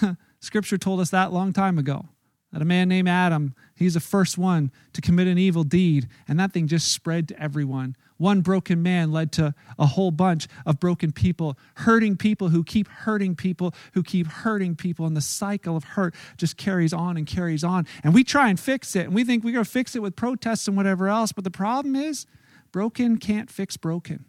Scripture 0.40 0.78
told 0.78 1.00
us 1.00 1.10
that 1.10 1.32
long 1.32 1.52
time 1.52 1.78
ago 1.78 2.06
that 2.52 2.62
a 2.62 2.66
man 2.66 2.88
named 2.88 3.08
Adam, 3.08 3.54
he's 3.74 3.94
the 3.94 4.00
first 4.00 4.38
one 4.38 4.70
to 4.92 5.00
commit 5.00 5.26
an 5.26 5.38
evil 5.38 5.64
deed, 5.64 6.08
and 6.28 6.38
that 6.38 6.52
thing 6.52 6.66
just 6.66 6.92
spread 6.92 7.28
to 7.28 7.42
everyone. 7.42 7.96
One 8.18 8.40
broken 8.40 8.82
man 8.82 9.12
led 9.12 9.32
to 9.32 9.54
a 9.78 9.86
whole 9.86 10.10
bunch 10.10 10.48
of 10.64 10.80
broken 10.80 11.12
people, 11.12 11.58
hurting 11.74 12.16
people 12.16 12.48
who 12.48 12.64
keep 12.64 12.88
hurting 12.88 13.36
people, 13.36 13.74
who 13.92 14.02
keep 14.02 14.26
hurting 14.26 14.76
people. 14.76 15.06
And 15.06 15.16
the 15.16 15.20
cycle 15.20 15.76
of 15.76 15.84
hurt 15.84 16.14
just 16.36 16.56
carries 16.56 16.92
on 16.92 17.16
and 17.16 17.26
carries 17.26 17.62
on. 17.62 17.86
And 18.02 18.14
we 18.14 18.24
try 18.24 18.48
and 18.48 18.58
fix 18.58 18.96
it. 18.96 19.06
And 19.06 19.14
we 19.14 19.24
think 19.24 19.44
we're 19.44 19.52
going 19.52 19.64
to 19.64 19.70
fix 19.70 19.94
it 19.94 20.02
with 20.02 20.16
protests 20.16 20.66
and 20.66 20.76
whatever 20.76 21.08
else. 21.08 21.32
But 21.32 21.44
the 21.44 21.50
problem 21.50 21.94
is, 21.94 22.26
broken 22.72 23.18
can't 23.18 23.50
fix 23.50 23.76
broken. 23.76 24.24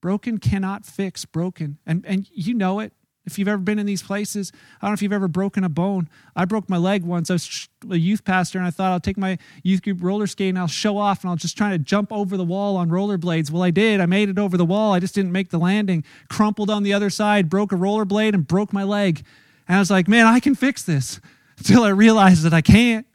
Broken 0.00 0.38
cannot 0.38 0.84
fix 0.84 1.24
broken. 1.24 1.78
And, 1.86 2.04
and 2.06 2.26
you 2.32 2.54
know 2.54 2.80
it. 2.80 2.92
If 3.30 3.38
you've 3.38 3.48
ever 3.48 3.62
been 3.62 3.78
in 3.78 3.86
these 3.86 4.02
places, 4.02 4.52
I 4.80 4.86
don't 4.86 4.90
know 4.90 4.94
if 4.94 5.02
you've 5.02 5.12
ever 5.12 5.28
broken 5.28 5.64
a 5.64 5.68
bone. 5.68 6.08
I 6.34 6.44
broke 6.44 6.68
my 6.68 6.76
leg 6.76 7.04
once. 7.04 7.30
I 7.30 7.34
was 7.34 7.68
a 7.90 7.96
youth 7.96 8.24
pastor, 8.24 8.58
and 8.58 8.66
I 8.66 8.70
thought 8.70 8.92
I'll 8.92 9.00
take 9.00 9.16
my 9.16 9.38
youth 9.62 9.82
group 9.82 9.98
roller 10.02 10.26
skate 10.26 10.50
and 10.50 10.58
I'll 10.58 10.66
show 10.66 10.98
off, 10.98 11.22
and 11.22 11.30
I'll 11.30 11.36
just 11.36 11.56
try 11.56 11.70
to 11.70 11.78
jump 11.78 12.12
over 12.12 12.36
the 12.36 12.44
wall 12.44 12.76
on 12.76 12.90
rollerblades. 12.90 13.50
Well, 13.50 13.62
I 13.62 13.70
did. 13.70 14.00
I 14.00 14.06
made 14.06 14.28
it 14.28 14.38
over 14.38 14.56
the 14.56 14.64
wall. 14.64 14.92
I 14.92 15.00
just 15.00 15.14
didn't 15.14 15.32
make 15.32 15.50
the 15.50 15.58
landing. 15.58 16.04
Crumpled 16.28 16.70
on 16.70 16.82
the 16.82 16.92
other 16.92 17.10
side, 17.10 17.48
broke 17.48 17.72
a 17.72 17.76
rollerblade, 17.76 18.34
and 18.34 18.46
broke 18.46 18.72
my 18.72 18.84
leg. 18.84 19.24
And 19.68 19.76
I 19.76 19.78
was 19.80 19.90
like, 19.90 20.08
man, 20.08 20.26
I 20.26 20.40
can 20.40 20.54
fix 20.54 20.82
this. 20.82 21.20
Until 21.58 21.84
I 21.84 21.90
realized 21.90 22.42
that 22.44 22.54
I 22.54 22.62
can't. 22.62 23.06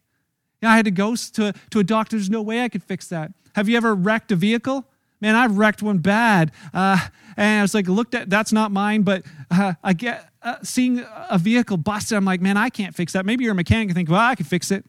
I 0.62 0.76
had 0.76 0.86
to 0.86 0.92
go 0.92 1.16
to, 1.16 1.54
to 1.72 1.80
a 1.80 1.84
doctor. 1.84 2.16
There's 2.16 2.30
no 2.30 2.42
way 2.42 2.64
I 2.64 2.70
could 2.70 2.84
fix 2.84 3.08
that. 3.10 3.32
Have 3.56 3.70
you 3.70 3.78
ever 3.78 3.94
wrecked 3.94 4.32
a 4.32 4.36
vehicle? 4.36 4.86
Man, 5.22 5.36
I've 5.36 5.58
wrecked 5.58 5.82
one 5.82 6.00
bad. 6.00 6.52
Uh, 6.74 7.00
and 7.38 7.60
I 7.60 7.62
was 7.62 7.74
like, 7.74 7.88
looked 7.88 8.16
at, 8.16 8.30
that's 8.30 8.52
not 8.52 8.72
mine, 8.72 9.04
but 9.04 9.24
uh, 9.52 9.74
I 9.84 9.94
get 9.94 10.30
uh, 10.42 10.58
seeing 10.62 11.06
a 11.30 11.38
vehicle 11.38 11.78
busted. 11.78 12.18
I'm 12.18 12.26
like, 12.26 12.42
man, 12.42 12.58
I 12.58 12.70
can't 12.70 12.96
fix 12.96 13.14
that. 13.14 13.26
Maybe 13.26 13.44
you're 13.44 13.54
a 13.54 13.56
mechanic 13.56 13.90
and 13.90 13.96
think, 13.96 14.10
well, 14.10 14.20
I 14.20 14.36
can 14.36 14.46
fix 14.46 14.72
it, 14.72 14.86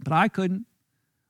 but 0.00 0.12
I 0.12 0.28
couldn't. 0.28 0.66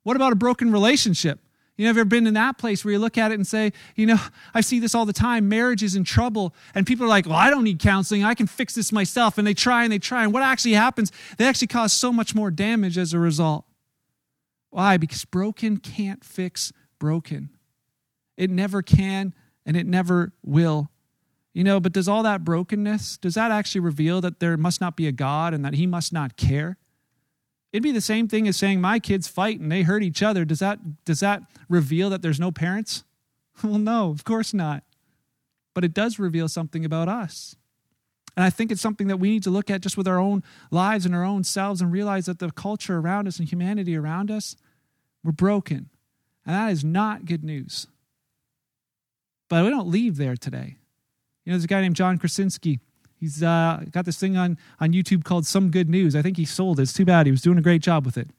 What 0.03 0.17
about 0.17 0.33
a 0.33 0.37
broken 0.37 0.73
relationship? 0.73 1.39
You 1.77 1.89
ever 1.89 2.05
been 2.05 2.27
in 2.27 2.35
that 2.35 2.59
place 2.59 2.85
where 2.85 2.93
you 2.93 2.99
look 2.99 3.17
at 3.17 3.33
it 3.33 3.35
and 3.35 3.47
say, 3.47 3.73
you 3.97 4.05
know, 4.07 4.19
I 4.53 4.61
see 4.61 4.79
this 4.79 4.95
all 4.95 5.07
the 5.07 5.13
time. 5.13 5.49
Marriage 5.49 5.83
is 5.83 5.97
in 5.97 6.05
trouble. 6.05 6.55
And 6.75 6.87
people 6.87 7.07
are 7.07 7.09
like, 7.09 7.27
well, 7.27 7.37
I 7.37 7.49
don't 7.51 7.65
need 7.65 7.79
counseling. 7.79 8.25
I 8.25 8.35
can 8.35 8.47
fix 8.47 8.75
this 8.75 8.93
myself. 8.93 9.39
And 9.39 9.47
they 9.47 9.55
try 9.55 9.83
and 9.83 9.93
they 9.93 9.99
try. 9.99 10.23
And 10.23 10.33
what 10.35 10.43
actually 10.43 10.75
happens, 10.75 11.11
they 11.39 11.47
actually 11.47 11.69
cause 11.69 11.93
so 11.93 12.13
much 12.13 12.35
more 12.35 12.51
damage 12.51 12.99
as 12.99 13.15
a 13.15 13.19
result. 13.19 13.65
Why? 14.71 14.97
Because 14.97 15.25
broken 15.25 15.79
can't 15.79 16.23
fix 16.23 16.73
broken. 16.99 17.51
It 18.43 18.51
never 18.51 18.83
can 18.83 19.35
and 19.65 19.77
it 19.77 19.87
never 19.87 20.33
will. 20.45 20.91
You 21.55 21.63
know, 21.63 21.79
but 21.79 21.93
does 21.93 22.09
all 22.09 22.25
that 22.25 22.43
brokenness, 22.43 23.19
does 23.19 23.35
that 23.35 23.53
actually 23.53 23.83
reveal 23.83 24.21
that 24.21 24.41
there 24.41 24.57
must 24.57 24.81
not 24.81 24.97
be 24.97 25.07
a 25.07 25.13
God 25.13 25.55
and 25.55 25.65
that 25.65 25.75
he 25.75 25.87
must 25.87 26.13
not 26.13 26.37
care? 26.37 26.77
It'd 27.73 27.85
be 27.85 27.93
the 27.93 28.01
same 28.01 28.27
thing 28.27 28.49
as 28.49 28.57
saying 28.57 28.81
my 28.81 28.99
kids 28.99 29.29
fight 29.29 29.61
and 29.61 29.71
they 29.71 29.83
hurt 29.83 30.03
each 30.03 30.25
other. 30.25 30.45
Does 30.45 30.59
that 30.59 31.05
does 31.05 31.21
that 31.21 31.43
reveal 31.69 32.11
that 32.11 32.21
there's 32.21 32.41
no 32.41 32.51
parents? 32.51 33.05
Well, 33.63 33.79
no, 33.79 34.11
of 34.11 34.25
course 34.25 34.53
not. 34.53 34.83
But 35.75 35.85
it 35.85 35.93
does 35.95 36.19
reveal 36.19 36.49
something 36.49 36.85
about 36.87 37.07
us. 37.07 37.55
And 38.35 38.45
I 38.45 38.51
think 38.51 38.73
it's 38.73 38.81
something 38.81 39.09
that 39.09 39.19
we 39.19 39.29
need 39.29 39.43
to 39.43 39.51
look 39.51 39.71
at 39.71 39.83
just 39.83 39.97
with 39.97 40.09
our 40.09 40.19
own 40.19 40.43
lives 40.71 41.05
and 41.05 41.15
our 41.15 41.23
own 41.23 41.45
selves 41.45 41.81
and 41.83 41.93
realize 41.93 42.27
that 42.27 42.39
the 42.39 42.51
culture 42.51 42.97
around 42.97 43.29
us 43.29 43.39
and 43.39 43.47
humanity 43.47 43.95
around 43.95 44.31
us, 44.31 44.57
we're 45.23 45.33
broken. 45.33 45.91
And 46.47 46.57
that 46.57 46.73
is 46.73 46.83
not 46.83 47.27
good 47.27 47.45
news. 47.45 47.87
But 49.53 49.65
we 49.65 49.69
don't 49.69 49.89
leave 49.89 50.17
there 50.17 50.35
today. 50.35 50.79
You 51.45 51.53
know, 51.53 51.57
there's 51.57 51.65
a 51.65 51.67
guy 51.67 51.83
named 51.83 51.95
John 51.95 52.17
Krasinski. 52.17 52.81
He's 53.21 53.43
uh, 53.43 53.85
got 53.91 54.07
this 54.07 54.19
thing 54.19 54.35
on, 54.35 54.57
on 54.81 54.95
YouTube 54.95 55.25
called 55.25 55.45
Some 55.45 55.71
Good 55.71 55.91
News. 55.91 56.17
I 56.17 56.23
think 56.23 56.39
he 56.39 56.47
sold 56.47 56.79
it. 56.79 56.85
It's 56.85 56.95
too 56.95 57.05
bad. 57.05 57.27
He 57.27 57.31
was 57.31 57.43
doing 57.43 57.59
a 57.59 57.61
great 57.61 57.83
job 57.83 58.07
with 58.07 58.17
it. 58.17 58.31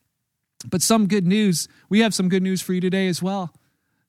But 0.67 0.81
some 0.81 1.05
good 1.05 1.27
news. 1.27 1.67
We 1.87 1.99
have 1.99 2.15
some 2.15 2.29
good 2.29 2.41
news 2.41 2.63
for 2.63 2.73
you 2.73 2.81
today 2.81 3.07
as 3.07 3.21
well. 3.21 3.53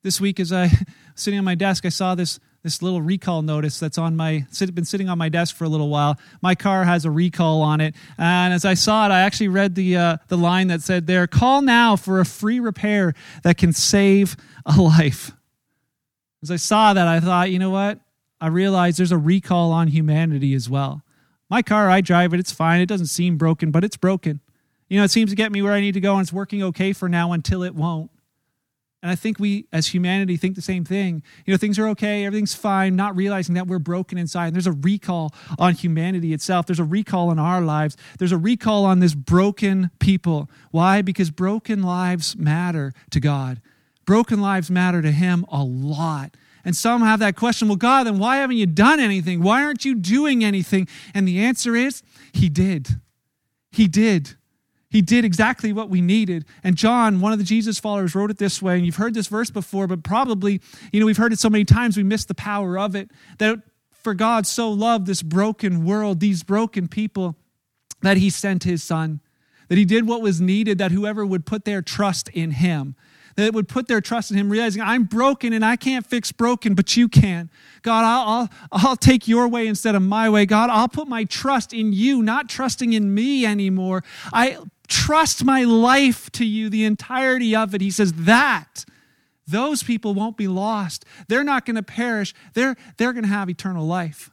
This 0.02 0.18
week, 0.18 0.40
as 0.40 0.50
I 0.50 0.70
sitting 1.14 1.38
on 1.38 1.44
my 1.44 1.54
desk, 1.54 1.84
I 1.84 1.90
saw 1.90 2.14
this 2.14 2.40
this 2.62 2.80
little 2.80 3.02
recall 3.02 3.42
notice 3.42 3.78
that's 3.78 3.98
on 3.98 4.16
my 4.16 4.46
been 4.72 4.86
sitting 4.86 5.10
on 5.10 5.18
my 5.18 5.28
desk 5.28 5.54
for 5.56 5.64
a 5.64 5.68
little 5.68 5.90
while. 5.90 6.18
My 6.40 6.54
car 6.54 6.84
has 6.84 7.04
a 7.04 7.10
recall 7.10 7.60
on 7.60 7.82
it, 7.82 7.94
and 8.16 8.54
as 8.54 8.64
I 8.64 8.72
saw 8.72 9.04
it, 9.04 9.10
I 9.10 9.20
actually 9.20 9.48
read 9.48 9.74
the 9.74 9.98
uh, 9.98 10.16
the 10.28 10.38
line 10.38 10.68
that 10.68 10.80
said 10.80 11.06
there: 11.06 11.26
"Call 11.26 11.60
now 11.60 11.96
for 11.96 12.18
a 12.18 12.24
free 12.24 12.60
repair 12.60 13.12
that 13.42 13.58
can 13.58 13.74
save 13.74 14.38
a 14.64 14.76
life." 14.80 15.32
As 16.44 16.50
I 16.50 16.56
saw 16.56 16.92
that, 16.92 17.08
I 17.08 17.20
thought, 17.20 17.50
you 17.50 17.58
know 17.58 17.70
what? 17.70 18.00
I 18.38 18.48
realized 18.48 18.98
there's 18.98 19.12
a 19.12 19.16
recall 19.16 19.72
on 19.72 19.88
humanity 19.88 20.52
as 20.52 20.68
well. 20.68 21.02
My 21.48 21.62
car, 21.62 21.88
I 21.88 22.02
drive 22.02 22.34
it, 22.34 22.40
it's 22.40 22.52
fine. 22.52 22.82
It 22.82 22.86
doesn't 22.86 23.06
seem 23.06 23.38
broken, 23.38 23.70
but 23.70 23.82
it's 23.82 23.96
broken. 23.96 24.40
You 24.90 24.98
know, 24.98 25.04
it 25.04 25.10
seems 25.10 25.30
to 25.30 25.36
get 25.36 25.52
me 25.52 25.62
where 25.62 25.72
I 25.72 25.80
need 25.80 25.94
to 25.94 26.00
go, 26.00 26.12
and 26.12 26.20
it's 26.20 26.34
working 26.34 26.62
okay 26.62 26.92
for 26.92 27.08
now 27.08 27.32
until 27.32 27.62
it 27.62 27.74
won't. 27.74 28.10
And 29.02 29.10
I 29.10 29.14
think 29.14 29.38
we, 29.38 29.66
as 29.72 29.86
humanity, 29.86 30.36
think 30.36 30.54
the 30.54 30.60
same 30.60 30.84
thing. 30.84 31.22
You 31.46 31.54
know, 31.54 31.56
things 31.56 31.78
are 31.78 31.88
okay, 31.88 32.26
everything's 32.26 32.54
fine, 32.54 32.94
not 32.94 33.16
realizing 33.16 33.54
that 33.54 33.66
we're 33.66 33.78
broken 33.78 34.18
inside. 34.18 34.48
And 34.48 34.54
there's 34.54 34.66
a 34.66 34.72
recall 34.72 35.34
on 35.58 35.72
humanity 35.72 36.34
itself. 36.34 36.66
There's 36.66 36.78
a 36.78 36.84
recall 36.84 37.30
on 37.30 37.38
our 37.38 37.62
lives. 37.62 37.96
There's 38.18 38.32
a 38.32 38.38
recall 38.38 38.84
on 38.84 39.00
this 39.00 39.14
broken 39.14 39.90
people. 39.98 40.50
Why? 40.72 41.00
Because 41.00 41.30
broken 41.30 41.82
lives 41.82 42.36
matter 42.36 42.92
to 43.12 43.20
God. 43.20 43.62
Broken 44.04 44.40
lives 44.40 44.70
matter 44.70 45.02
to 45.02 45.10
him 45.10 45.44
a 45.48 45.62
lot. 45.62 46.36
And 46.64 46.74
some 46.74 47.02
have 47.02 47.20
that 47.20 47.36
question, 47.36 47.68
well, 47.68 47.76
God, 47.76 48.04
then 48.04 48.18
why 48.18 48.36
haven't 48.38 48.56
you 48.56 48.66
done 48.66 48.98
anything? 48.98 49.42
Why 49.42 49.62
aren't 49.62 49.84
you 49.84 49.94
doing 49.94 50.42
anything? 50.42 50.88
And 51.12 51.28
the 51.28 51.40
answer 51.40 51.76
is, 51.76 52.02
He 52.32 52.48
did. 52.48 52.88
He 53.70 53.86
did. 53.86 54.36
He 54.88 55.02
did 55.02 55.24
exactly 55.24 55.72
what 55.72 55.90
we 55.90 56.00
needed. 56.00 56.44
And 56.62 56.76
John, 56.76 57.20
one 57.20 57.32
of 57.32 57.38
the 57.38 57.44
Jesus 57.44 57.80
followers, 57.80 58.14
wrote 58.14 58.30
it 58.30 58.38
this 58.38 58.62
way. 58.62 58.76
And 58.76 58.86
you've 58.86 58.96
heard 58.96 59.12
this 59.12 59.26
verse 59.26 59.50
before, 59.50 59.88
but 59.88 60.04
probably, 60.04 60.60
you 60.92 61.00
know, 61.00 61.06
we've 61.06 61.16
heard 61.16 61.32
it 61.32 61.40
so 61.40 61.50
many 61.50 61.64
times 61.64 61.96
we 61.96 62.04
miss 62.04 62.24
the 62.24 62.34
power 62.34 62.78
of 62.78 62.94
it. 62.94 63.10
That 63.38 63.58
for 63.90 64.14
God 64.14 64.46
so 64.46 64.70
loved 64.70 65.06
this 65.06 65.20
broken 65.20 65.84
world, 65.84 66.20
these 66.20 66.44
broken 66.44 66.86
people, 66.86 67.36
that 68.02 68.18
He 68.18 68.30
sent 68.30 68.62
His 68.62 68.82
Son. 68.84 69.20
That 69.68 69.78
He 69.78 69.84
did 69.84 70.06
what 70.06 70.22
was 70.22 70.40
needed, 70.40 70.78
that 70.78 70.92
whoever 70.92 71.26
would 71.26 71.44
put 71.44 71.64
their 71.64 71.82
trust 71.82 72.28
in 72.28 72.52
Him, 72.52 72.94
that 73.36 73.52
would 73.54 73.68
put 73.68 73.88
their 73.88 74.00
trust 74.00 74.30
in 74.30 74.36
Him, 74.36 74.50
realizing 74.50 74.82
I'm 74.82 75.04
broken 75.04 75.52
and 75.52 75.64
I 75.64 75.76
can't 75.76 76.06
fix 76.06 76.32
broken, 76.32 76.74
but 76.74 76.96
you 76.96 77.08
can. 77.08 77.50
God, 77.82 78.04
I'll, 78.04 78.28
I'll, 78.28 78.50
I'll 78.72 78.96
take 78.96 79.26
your 79.28 79.48
way 79.48 79.66
instead 79.66 79.94
of 79.94 80.02
my 80.02 80.28
way. 80.30 80.46
God, 80.46 80.70
I'll 80.70 80.88
put 80.88 81.08
my 81.08 81.24
trust 81.24 81.72
in 81.72 81.92
you, 81.92 82.22
not 82.22 82.48
trusting 82.48 82.92
in 82.92 83.14
me 83.14 83.44
anymore. 83.44 84.04
I 84.32 84.58
trust 84.88 85.44
my 85.44 85.64
life 85.64 86.30
to 86.32 86.44
you, 86.44 86.68
the 86.68 86.84
entirety 86.84 87.56
of 87.56 87.74
it. 87.74 87.80
He 87.80 87.90
says 87.90 88.12
that 88.12 88.84
those 89.46 89.82
people 89.82 90.14
won't 90.14 90.36
be 90.36 90.48
lost. 90.48 91.04
They're 91.28 91.44
not 91.44 91.66
going 91.66 91.76
to 91.76 91.82
perish. 91.82 92.34
They're, 92.54 92.76
they're 92.96 93.12
going 93.12 93.24
to 93.24 93.28
have 93.30 93.50
eternal 93.50 93.86
life. 93.86 94.30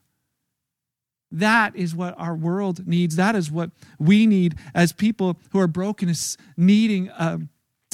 That 1.32 1.76
is 1.76 1.96
what 1.96 2.14
our 2.18 2.36
world 2.36 2.88
needs. 2.88 3.16
That 3.16 3.36
is 3.36 3.50
what 3.50 3.72
we 3.98 4.28
need 4.28 4.56
as 4.74 4.92
people 4.92 5.38
who 5.52 5.60
are 5.60 5.68
broken, 5.68 6.10
is 6.10 6.38
needing. 6.58 7.10
Um, 7.18 7.50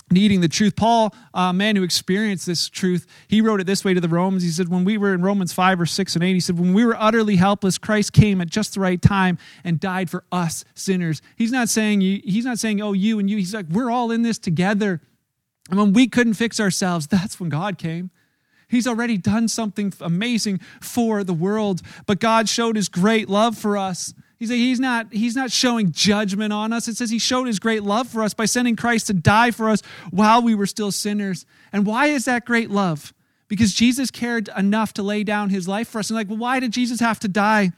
needing 0.10 0.42
the 0.42 0.48
truth. 0.48 0.76
Paul, 0.76 1.14
a 1.34 1.52
man 1.54 1.76
who 1.76 1.84
experienced 1.84 2.46
this 2.46 2.70
truth, 2.70 3.06
he 3.28 3.42
wrote 3.42 3.60
it 3.60 3.68
this 3.68 3.84
way 3.84 3.94
to 3.94 4.02
the 4.02 4.08
Romans. 4.08 4.44
He 4.44 4.50
said, 4.50 4.70
When 4.70 4.86
we 4.86 4.98
were 4.98 5.14
in 5.14 5.22
Romans 5.22 5.54
5 5.54 5.82
or 5.82 5.86
6 5.86 6.16
and 6.16 6.24
8, 6.24 6.34
he 6.34 6.40
said, 6.40 6.58
When 6.58 6.74
we 6.74 6.86
were 6.86 6.96
utterly 6.98 7.36
helpless, 7.36 7.78
Christ 7.78 8.14
came 8.14 8.42
at 8.42 8.50
just 8.50 8.74
the 8.74 8.80
right 8.80 9.02
time 9.02 9.38
and 9.64 9.80
died 9.80 10.10
for 10.10 10.24
us 10.32 10.64
sinners. 10.74 11.22
He's 11.36 11.52
not 11.52 11.70
saying 11.70 12.02
he's 12.02 12.46
not 12.46 12.60
saying, 12.60 12.82
oh, 12.82 12.94
you 12.94 13.20
and 13.20 13.30
you. 13.30 13.38
He's 13.38 13.54
like, 13.54 13.68
we're 13.70 13.92
all 13.92 14.12
in 14.12 14.22
this 14.22 14.40
together. 14.40 15.02
And 15.70 15.80
when 15.80 15.94
we 15.94 16.08
couldn't 16.08 16.36
fix 16.36 16.60
ourselves, 16.60 17.08
that's 17.08 17.40
when 17.40 17.50
God 17.50 17.78
came. 17.78 18.12
He's 18.70 18.88
already 18.88 19.18
done 19.18 19.48
something 19.48 19.94
amazing 20.02 20.60
for 20.82 21.24
the 21.24 21.34
world, 21.34 21.82
but 22.06 22.20
God 22.20 22.50
showed 22.50 22.76
his 22.76 22.90
great 22.90 23.30
love 23.30 23.58
for 23.58 23.78
us. 23.78 24.14
He's, 24.38 24.50
he's, 24.50 24.80
not, 24.80 25.12
he's 25.12 25.36
not 25.36 25.52
showing 25.52 25.92
judgment 25.92 26.54
on 26.54 26.72
us. 26.72 26.88
It 26.88 26.96
says 26.96 27.10
he 27.10 27.20
showed 27.20 27.48
his 27.48 27.60
great 27.60 27.84
love 27.84 28.08
for 28.08 28.22
us 28.22 28.34
by 28.34 28.46
sending 28.46 28.76
Christ 28.76 29.08
to 29.08 29.14
die 29.14 29.52
for 29.52 29.70
us 29.70 29.82
while 30.12 30.42
we 30.42 30.54
were 30.54 30.68
still 30.68 30.92
sinners. 30.92 31.46
And 31.74 31.86
why 31.86 32.08
is 32.08 32.26
that 32.26 32.46
great 32.46 32.70
love? 32.70 33.14
Because 33.48 33.74
Jesus 33.74 34.12
cared 34.12 34.50
enough 34.56 34.94
to 34.94 35.04
lay 35.04 35.24
down 35.24 35.50
his 35.50 35.68
life 35.68 35.88
for 35.88 36.00
us. 36.00 36.10
And 36.10 36.18
like, 36.18 36.30
well, 36.30 36.38
why 36.38 36.60
did 36.60 36.72
Jesus 36.72 37.00
have 37.00 37.20
to 37.22 37.28
die? 37.28 37.72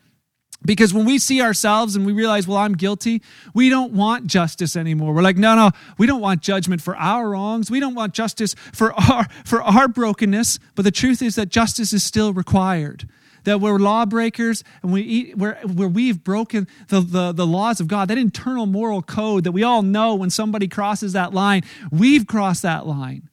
Because 0.65 0.93
when 0.93 1.06
we 1.06 1.19
see 1.19 1.41
ourselves 1.41 1.95
and 1.95 2.06
we 2.06 2.12
realize, 2.12 2.45
well, 2.45 2.58
I'm 2.58 2.74
guilty, 2.74 3.22
we 3.54 3.69
don't 3.69 3.93
want 3.93 4.28
justice 4.28 4.76
anymore. 4.76 5.13
We're 5.13 5.22
like, 5.22 5.38
no, 5.38 5.56
no, 5.56 5.72
we 5.98 6.06
don't 6.06 6.19
want 6.19 6.41
judgment 6.41 6.82
for 6.82 6.98
our 6.98 7.30
wrongs. 7.30 7.72
We 7.72 7.80
don't 7.80 7.95
want 7.95 8.13
justice 8.13 8.56
for 8.74 8.93
our, 9.00 9.28
for 9.45 9.62
our 9.62 9.88
brokenness. 9.88 10.60
But 10.76 10.84
the 10.84 10.91
truth 10.91 11.22
is 11.22 11.36
that 11.36 11.48
justice 11.48 11.93
is 11.93 12.04
still 12.04 12.34
required. 12.34 13.08
That 13.43 13.62
we're 13.62 13.80
lawbreakers 13.80 14.63
and 14.82 14.91
we 14.91 15.02
eat, 15.02 15.38
where, 15.38 15.56
where 15.65 15.88
we've 15.88 16.23
broken 16.23 16.67
the, 16.89 17.02
the, 17.02 17.32
the 17.32 17.47
laws 17.47 17.80
of 17.80 17.88
God, 17.88 18.08
that 18.10 18.17
internal 18.17 18.65
moral 18.65 19.02
code 19.02 19.43
that 19.45 19.52
we 19.52 19.63
all 19.63 19.82
know 19.82 20.15
when 20.15 20.30
somebody 20.30 20.67
crosses 20.67 21.13
that 21.13 21.34
line, 21.34 21.63
we've 21.91 22.28
crossed 22.28 22.63
that 22.63 22.86
line. 22.86 23.30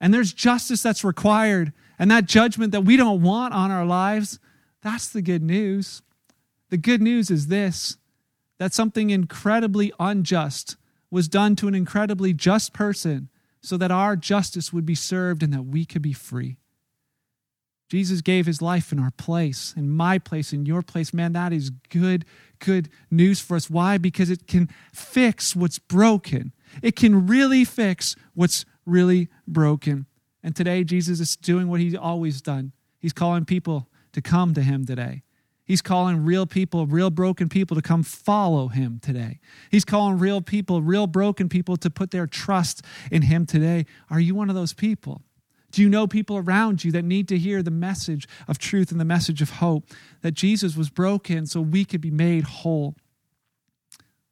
And 0.00 0.12
there's 0.12 0.32
justice 0.32 0.82
that's 0.82 1.04
required. 1.04 1.72
And 1.98 2.10
that 2.10 2.24
judgment 2.24 2.72
that 2.72 2.82
we 2.82 2.96
don't 2.96 3.22
want 3.22 3.52
on 3.52 3.70
our 3.70 3.84
lives, 3.84 4.38
that's 4.82 5.08
the 5.08 5.22
good 5.22 5.42
news. 5.42 6.02
The 6.70 6.78
good 6.78 7.02
news 7.02 7.30
is 7.30 7.48
this 7.48 7.96
that 8.58 8.74
something 8.74 9.08
incredibly 9.08 9.90
unjust 9.98 10.76
was 11.10 11.28
done 11.28 11.56
to 11.56 11.66
an 11.66 11.74
incredibly 11.74 12.34
just 12.34 12.74
person 12.74 13.30
so 13.62 13.76
that 13.76 13.90
our 13.90 14.16
justice 14.16 14.72
would 14.72 14.84
be 14.86 14.94
served 14.94 15.42
and 15.42 15.52
that 15.52 15.62
we 15.62 15.84
could 15.84 16.02
be 16.02 16.12
free. 16.12 16.56
Jesus 17.90 18.20
gave 18.20 18.46
his 18.46 18.62
life 18.62 18.92
in 18.92 19.00
our 19.00 19.10
place, 19.10 19.74
in 19.76 19.90
my 19.90 20.18
place, 20.18 20.52
in 20.52 20.64
your 20.64 20.80
place. 20.80 21.12
Man, 21.12 21.32
that 21.32 21.52
is 21.52 21.70
good, 21.70 22.24
good 22.60 22.88
news 23.10 23.40
for 23.40 23.56
us. 23.56 23.68
Why? 23.68 23.98
Because 23.98 24.30
it 24.30 24.46
can 24.46 24.70
fix 24.94 25.56
what's 25.56 25.80
broken. 25.80 26.52
It 26.82 26.94
can 26.94 27.26
really 27.26 27.64
fix 27.64 28.14
what's 28.32 28.64
really 28.86 29.28
broken. 29.46 30.06
And 30.40 30.54
today, 30.54 30.84
Jesus 30.84 31.18
is 31.18 31.36
doing 31.36 31.66
what 31.66 31.80
he's 31.80 31.96
always 31.96 32.40
done. 32.40 32.70
He's 33.00 33.12
calling 33.12 33.44
people 33.44 33.88
to 34.12 34.22
come 34.22 34.54
to 34.54 34.62
him 34.62 34.86
today. 34.86 35.24
He's 35.64 35.82
calling 35.82 36.24
real 36.24 36.46
people, 36.46 36.86
real 36.86 37.10
broken 37.10 37.48
people 37.48 37.74
to 37.74 37.82
come 37.82 38.04
follow 38.04 38.68
him 38.68 39.00
today. 39.02 39.40
He's 39.70 39.84
calling 39.84 40.18
real 40.18 40.40
people, 40.40 40.80
real 40.80 41.08
broken 41.08 41.48
people 41.48 41.76
to 41.78 41.90
put 41.90 42.12
their 42.12 42.28
trust 42.28 42.84
in 43.10 43.22
him 43.22 43.46
today. 43.46 43.86
Are 44.10 44.20
you 44.20 44.34
one 44.36 44.48
of 44.48 44.54
those 44.54 44.72
people? 44.72 45.22
Do 45.70 45.82
you 45.82 45.88
know 45.88 46.06
people 46.06 46.36
around 46.36 46.84
you 46.84 46.92
that 46.92 47.04
need 47.04 47.28
to 47.28 47.38
hear 47.38 47.62
the 47.62 47.70
message 47.70 48.26
of 48.48 48.58
truth 48.58 48.90
and 48.90 49.00
the 49.00 49.04
message 49.04 49.40
of 49.40 49.50
hope 49.50 49.84
that 50.22 50.32
Jesus 50.32 50.76
was 50.76 50.90
broken 50.90 51.46
so 51.46 51.60
we 51.60 51.84
could 51.84 52.00
be 52.00 52.10
made 52.10 52.44
whole? 52.44 52.96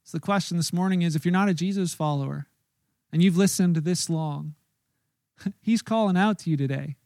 So 0.04 0.16
the 0.16 0.22
question 0.22 0.56
this 0.56 0.72
morning 0.72 1.02
is 1.02 1.14
if 1.14 1.24
you're 1.24 1.32
not 1.32 1.48
a 1.48 1.54
Jesus 1.54 1.94
follower 1.94 2.46
and 3.12 3.22
you've 3.22 3.36
listened 3.36 3.76
this 3.76 4.08
long, 4.10 4.54
he's 5.60 5.82
calling 5.82 6.16
out 6.16 6.38
to 6.40 6.50
you 6.50 6.56
today. 6.56 6.96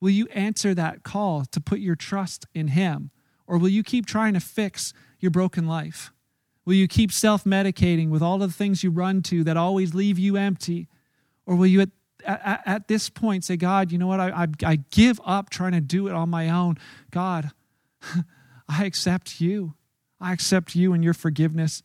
Will 0.00 0.10
you 0.10 0.26
answer 0.34 0.74
that 0.74 1.02
call 1.02 1.44
to 1.46 1.60
put 1.60 1.78
your 1.78 1.96
trust 1.96 2.46
in 2.52 2.68
him? 2.68 3.10
Or 3.46 3.56
will 3.56 3.68
you 3.68 3.82
keep 3.82 4.04
trying 4.04 4.34
to 4.34 4.40
fix 4.40 4.92
your 5.20 5.30
broken 5.30 5.66
life? 5.66 6.12
Will 6.64 6.74
you 6.74 6.88
keep 6.88 7.12
self 7.12 7.44
medicating 7.44 8.08
with 8.08 8.22
all 8.22 8.42
of 8.42 8.50
the 8.50 8.56
things 8.56 8.82
you 8.82 8.90
run 8.90 9.22
to 9.22 9.44
that 9.44 9.56
always 9.56 9.94
leave 9.94 10.18
you 10.18 10.36
empty? 10.36 10.88
Or 11.46 11.54
will 11.56 11.66
you, 11.66 11.82
at, 11.82 11.90
at, 12.24 12.62
at 12.66 12.88
this 12.88 13.08
point, 13.10 13.44
say, 13.44 13.56
God, 13.56 13.92
you 13.92 13.98
know 13.98 14.06
what? 14.06 14.20
I, 14.20 14.44
I, 14.44 14.46
I 14.64 14.76
give 14.90 15.20
up 15.24 15.50
trying 15.50 15.72
to 15.72 15.80
do 15.80 16.08
it 16.08 16.14
on 16.14 16.28
my 16.28 16.48
own. 16.48 16.78
God, 17.10 17.50
I 18.68 18.84
accept 18.84 19.40
you. 19.40 19.74
I 20.20 20.32
accept 20.32 20.74
you 20.74 20.92
and 20.92 21.04
your 21.04 21.14
forgiveness. 21.14 21.82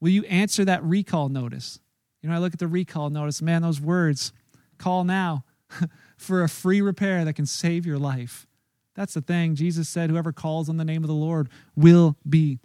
Will 0.00 0.10
you 0.10 0.24
answer 0.24 0.64
that 0.64 0.82
recall 0.82 1.28
notice? 1.28 1.78
You 2.22 2.28
know, 2.28 2.34
I 2.34 2.38
look 2.38 2.54
at 2.54 2.58
the 2.58 2.68
recall 2.68 3.10
notice, 3.10 3.42
man, 3.42 3.62
those 3.62 3.80
words, 3.80 4.32
call 4.78 5.04
now 5.04 5.44
for 6.16 6.42
a 6.42 6.48
free 6.48 6.80
repair 6.80 7.24
that 7.24 7.34
can 7.34 7.46
save 7.46 7.84
your 7.84 7.98
life. 7.98 8.46
That's 8.94 9.14
the 9.14 9.20
thing. 9.20 9.54
Jesus 9.54 9.88
said, 9.88 10.10
Whoever 10.10 10.32
calls 10.32 10.68
on 10.68 10.76
the 10.76 10.84
name 10.84 11.02
of 11.02 11.08
the 11.08 11.14
Lord 11.14 11.48
will 11.76 12.16
be 12.28 12.58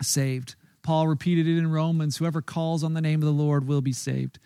saved. 0.00 0.56
Paul 0.82 1.06
repeated 1.06 1.46
it 1.46 1.58
in 1.58 1.70
Romans 1.70 2.16
whoever 2.16 2.42
calls 2.42 2.82
on 2.82 2.94
the 2.94 3.00
name 3.00 3.22
of 3.22 3.26
the 3.26 3.32
Lord 3.32 3.66
will 3.66 3.80
be 3.80 3.92
saved. 3.92 4.38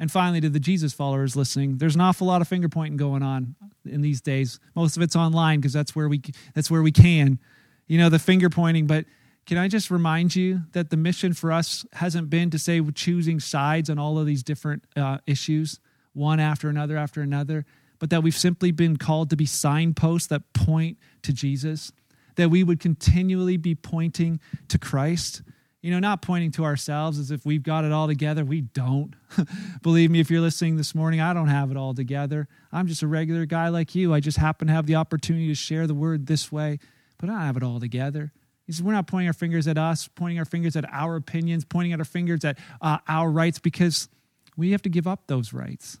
And 0.00 0.10
finally, 0.10 0.40
to 0.40 0.48
the 0.48 0.58
Jesus 0.58 0.92
followers 0.92 1.36
listening, 1.36 1.78
there's 1.78 1.94
an 1.94 2.00
awful 2.00 2.26
lot 2.26 2.40
of 2.40 2.48
finger 2.48 2.68
pointing 2.68 2.96
going 2.96 3.22
on 3.22 3.54
in 3.84 4.00
these 4.00 4.20
days. 4.20 4.58
Most 4.74 4.96
of 4.96 5.02
it's 5.02 5.14
online 5.14 5.60
because 5.60 5.72
that's 5.72 5.94
where 5.94 6.08
we 6.08 6.20
that's 6.54 6.70
where 6.70 6.82
we 6.82 6.90
can, 6.90 7.38
you 7.86 7.98
know, 7.98 8.08
the 8.08 8.18
finger 8.18 8.50
pointing. 8.50 8.88
But 8.88 9.04
can 9.46 9.58
I 9.58 9.68
just 9.68 9.90
remind 9.90 10.34
you 10.34 10.62
that 10.72 10.90
the 10.90 10.96
mission 10.96 11.34
for 11.34 11.52
us 11.52 11.86
hasn't 11.92 12.30
been 12.30 12.50
to 12.50 12.58
say 12.58 12.80
we're 12.80 12.90
choosing 12.90 13.38
sides 13.38 13.88
on 13.88 13.98
all 13.98 14.18
of 14.18 14.26
these 14.26 14.42
different 14.42 14.84
uh, 14.96 15.18
issues, 15.26 15.78
one 16.14 16.40
after 16.40 16.68
another 16.68 16.96
after 16.96 17.20
another 17.20 17.64
but 18.00 18.10
that 18.10 18.24
we've 18.24 18.36
simply 18.36 18.72
been 18.72 18.96
called 18.96 19.30
to 19.30 19.36
be 19.36 19.46
signposts 19.46 20.26
that 20.28 20.52
point 20.52 20.98
to 21.22 21.32
Jesus, 21.32 21.92
that 22.34 22.50
we 22.50 22.64
would 22.64 22.80
continually 22.80 23.56
be 23.56 23.76
pointing 23.76 24.40
to 24.68 24.78
Christ. 24.78 25.42
You 25.82 25.90
know, 25.90 25.98
not 25.98 26.20
pointing 26.20 26.50
to 26.52 26.64
ourselves 26.64 27.18
as 27.18 27.30
if 27.30 27.46
we've 27.46 27.62
got 27.62 27.84
it 27.84 27.92
all 27.92 28.06
together. 28.06 28.44
We 28.44 28.60
don't. 28.60 29.14
Believe 29.82 30.10
me, 30.10 30.20
if 30.20 30.30
you're 30.30 30.42
listening 30.42 30.76
this 30.76 30.94
morning, 30.94 31.22
I 31.22 31.32
don't 31.32 31.48
have 31.48 31.70
it 31.70 31.76
all 31.76 31.94
together. 31.94 32.48
I'm 32.70 32.86
just 32.86 33.02
a 33.02 33.06
regular 33.06 33.46
guy 33.46 33.68
like 33.68 33.94
you. 33.94 34.12
I 34.12 34.20
just 34.20 34.36
happen 34.36 34.68
to 34.68 34.74
have 34.74 34.86
the 34.86 34.96
opportunity 34.96 35.48
to 35.48 35.54
share 35.54 35.86
the 35.86 35.94
word 35.94 36.26
this 36.26 36.52
way, 36.52 36.78
but 37.18 37.30
I 37.30 37.32
don't 37.32 37.42
have 37.42 37.56
it 37.56 37.62
all 37.62 37.80
together. 37.80 38.32
He 38.66 38.74
says, 38.74 38.82
We're 38.82 38.92
not 38.92 39.06
pointing 39.06 39.28
our 39.28 39.32
fingers 39.32 39.66
at 39.66 39.78
us, 39.78 40.06
pointing 40.06 40.38
our 40.38 40.44
fingers 40.44 40.76
at 40.76 40.84
our 40.92 41.16
opinions, 41.16 41.64
pointing 41.64 41.94
at 41.94 41.98
our 41.98 42.04
fingers 42.04 42.44
at 42.44 42.58
uh, 42.82 42.98
our 43.08 43.30
rights, 43.30 43.58
because 43.58 44.08
we 44.56 44.72
have 44.72 44.82
to 44.82 44.90
give 44.90 45.06
up 45.06 45.26
those 45.28 45.52
rights. 45.54 45.98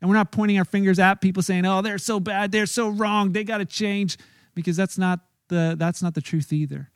And 0.00 0.10
we're 0.10 0.16
not 0.16 0.32
pointing 0.32 0.58
our 0.58 0.64
fingers 0.64 0.98
at 0.98 1.20
people 1.20 1.44
saying, 1.44 1.64
"Oh, 1.64 1.80
they're 1.80 1.96
so 1.96 2.18
bad, 2.18 2.50
they're 2.50 2.66
so 2.66 2.88
wrong, 2.88 3.32
they 3.32 3.44
got 3.44 3.58
to 3.58 3.64
change," 3.64 4.18
because 4.54 4.76
that's 4.76 4.98
not 4.98 5.20
the 5.48 5.76
that's 5.78 6.02
not 6.02 6.14
the 6.14 6.20
truth 6.20 6.52
either. 6.52 6.90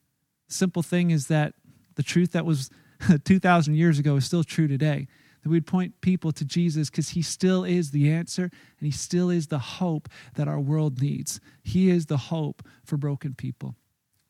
The 0.48 0.54
simple 0.54 0.82
thing 0.82 1.12
is 1.12 1.28
that 1.28 1.54
the 1.96 2.02
truth 2.02 2.32
that 2.32 2.46
was 2.46 2.70
2000 3.24 3.74
years 3.74 3.98
ago 3.98 4.16
is 4.16 4.24
still 4.24 4.44
true 4.44 4.68
today. 4.68 5.08
That 5.42 5.50
we'd 5.50 5.66
point 5.66 6.00
people 6.00 6.32
to 6.32 6.44
Jesus 6.44 6.90
because 6.90 7.10
he 7.10 7.22
still 7.22 7.62
is 7.64 7.90
the 7.90 8.10
answer 8.10 8.44
and 8.44 8.86
he 8.86 8.90
still 8.90 9.30
is 9.30 9.48
the 9.48 9.58
hope 9.58 10.08
that 10.34 10.48
our 10.48 10.58
world 10.58 11.00
needs. 11.00 11.40
He 11.62 11.90
is 11.90 12.06
the 12.06 12.16
hope 12.16 12.62
for 12.84 12.96
broken 12.96 13.34
people. 13.34 13.76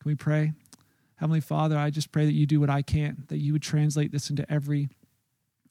Can 0.01 0.11
we 0.11 0.15
pray? 0.15 0.53
Heavenly 1.17 1.41
Father, 1.41 1.79
I 1.79 1.89
just 1.89 2.13
pray 2.13 2.27
that 2.27 2.35
you 2.35 2.45
do 2.45 2.61
what 2.61 2.69
I 2.69 2.83
can't, 2.83 3.29
that 3.29 3.39
you 3.39 3.55
would 3.55 3.63
translate 3.63 4.13
this 4.13 4.31
into 4.31 4.51
every 4.51 4.89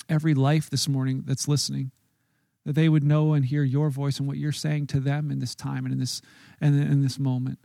every 0.10 0.34
life 0.34 0.70
this 0.70 0.88
morning 0.88 1.24
that's 1.26 1.48
listening 1.48 1.92
that 2.66 2.74
they 2.74 2.90
would 2.90 3.04
know 3.04 3.34
and 3.34 3.46
hear 3.46 3.64
your 3.64 3.90
voice 3.90 4.20
and 4.20 4.28
what 4.28 4.38
you're 4.38 4.52
saying 4.52 4.88
to 4.88 5.00
them 5.00 5.32
in 5.32 5.40
this 5.40 5.56
time 5.56 5.86
and 5.86 5.94
in 5.94 6.00
this 6.00 6.22
and 6.60 6.80
in 6.80 7.02
this 7.02 7.20
moment. 7.20 7.60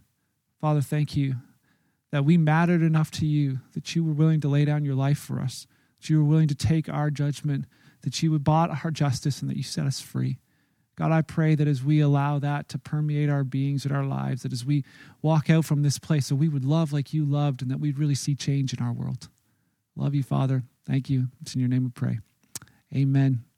Father, 0.61 0.81
thank 0.81 1.17
you 1.17 1.37
that 2.13 2.25
we 2.25 2.37
mattered 2.37 2.83
enough 2.83 3.11
to 3.13 3.27
you 3.27 3.61
that 3.75 3.95
you 3.95 4.05
were 4.05 4.13
willing 4.13 4.41
to 4.41 4.49
lay 4.49 4.65
down 4.65 4.85
your 4.85 4.95
life 4.95 5.19
for 5.19 5.41
us, 5.41 5.67
that 6.01 6.11
you 6.11 6.19
were 6.19 6.29
willing 6.29 6.49
to 6.49 6.55
take 6.55 6.89
our 6.89 7.11
judgment, 7.11 7.67
that 8.03 8.23
you 8.23 8.31
would 8.31 8.45
bought 8.45 8.85
our 8.85 8.91
justice 8.91 9.41
and 9.41 9.51
that 9.51 9.57
you 9.57 9.63
set 9.63 9.87
us 9.87 10.01
free. 10.01 10.39
God, 10.97 11.13
I 11.13 11.23
pray 11.23 11.55
that 11.55 11.69
as 11.69 11.83
we 11.83 12.01
allow 12.01 12.39
that 12.41 12.69
to 12.71 12.79
permeate 12.79 13.31
our 13.31 13.45
beings 13.45 13.87
and 13.87 13.97
our 13.97 14.05
lives, 14.05 14.43
that 14.43 14.53
as 14.53 14.67
we 14.67 14.85
walk 15.23 15.49
out 15.49 15.65
from 15.65 15.83
this 15.83 15.99
place, 15.99 16.29
that 16.29 16.37
we 16.37 16.49
would 16.49 16.65
love 16.65 16.93
like 16.93 17.15
you 17.15 17.25
loved 17.25 17.63
and 17.63 17.71
that 17.71 17.81
we'd 17.81 17.99
really 17.99 18.15
see 18.15 18.35
change 18.35 18.75
in 18.75 18.85
our 18.85 18.93
world. 18.93 19.29
Love 19.97 20.15
you, 20.15 20.23
Father. 20.23 20.65
Thank 20.87 21.09
you. 21.09 21.29
It's 21.41 21.55
in 21.55 21.61
your 21.61 21.71
name 21.71 21.85
we 21.85 21.91
pray. 21.91 22.19
Amen. 22.95 23.50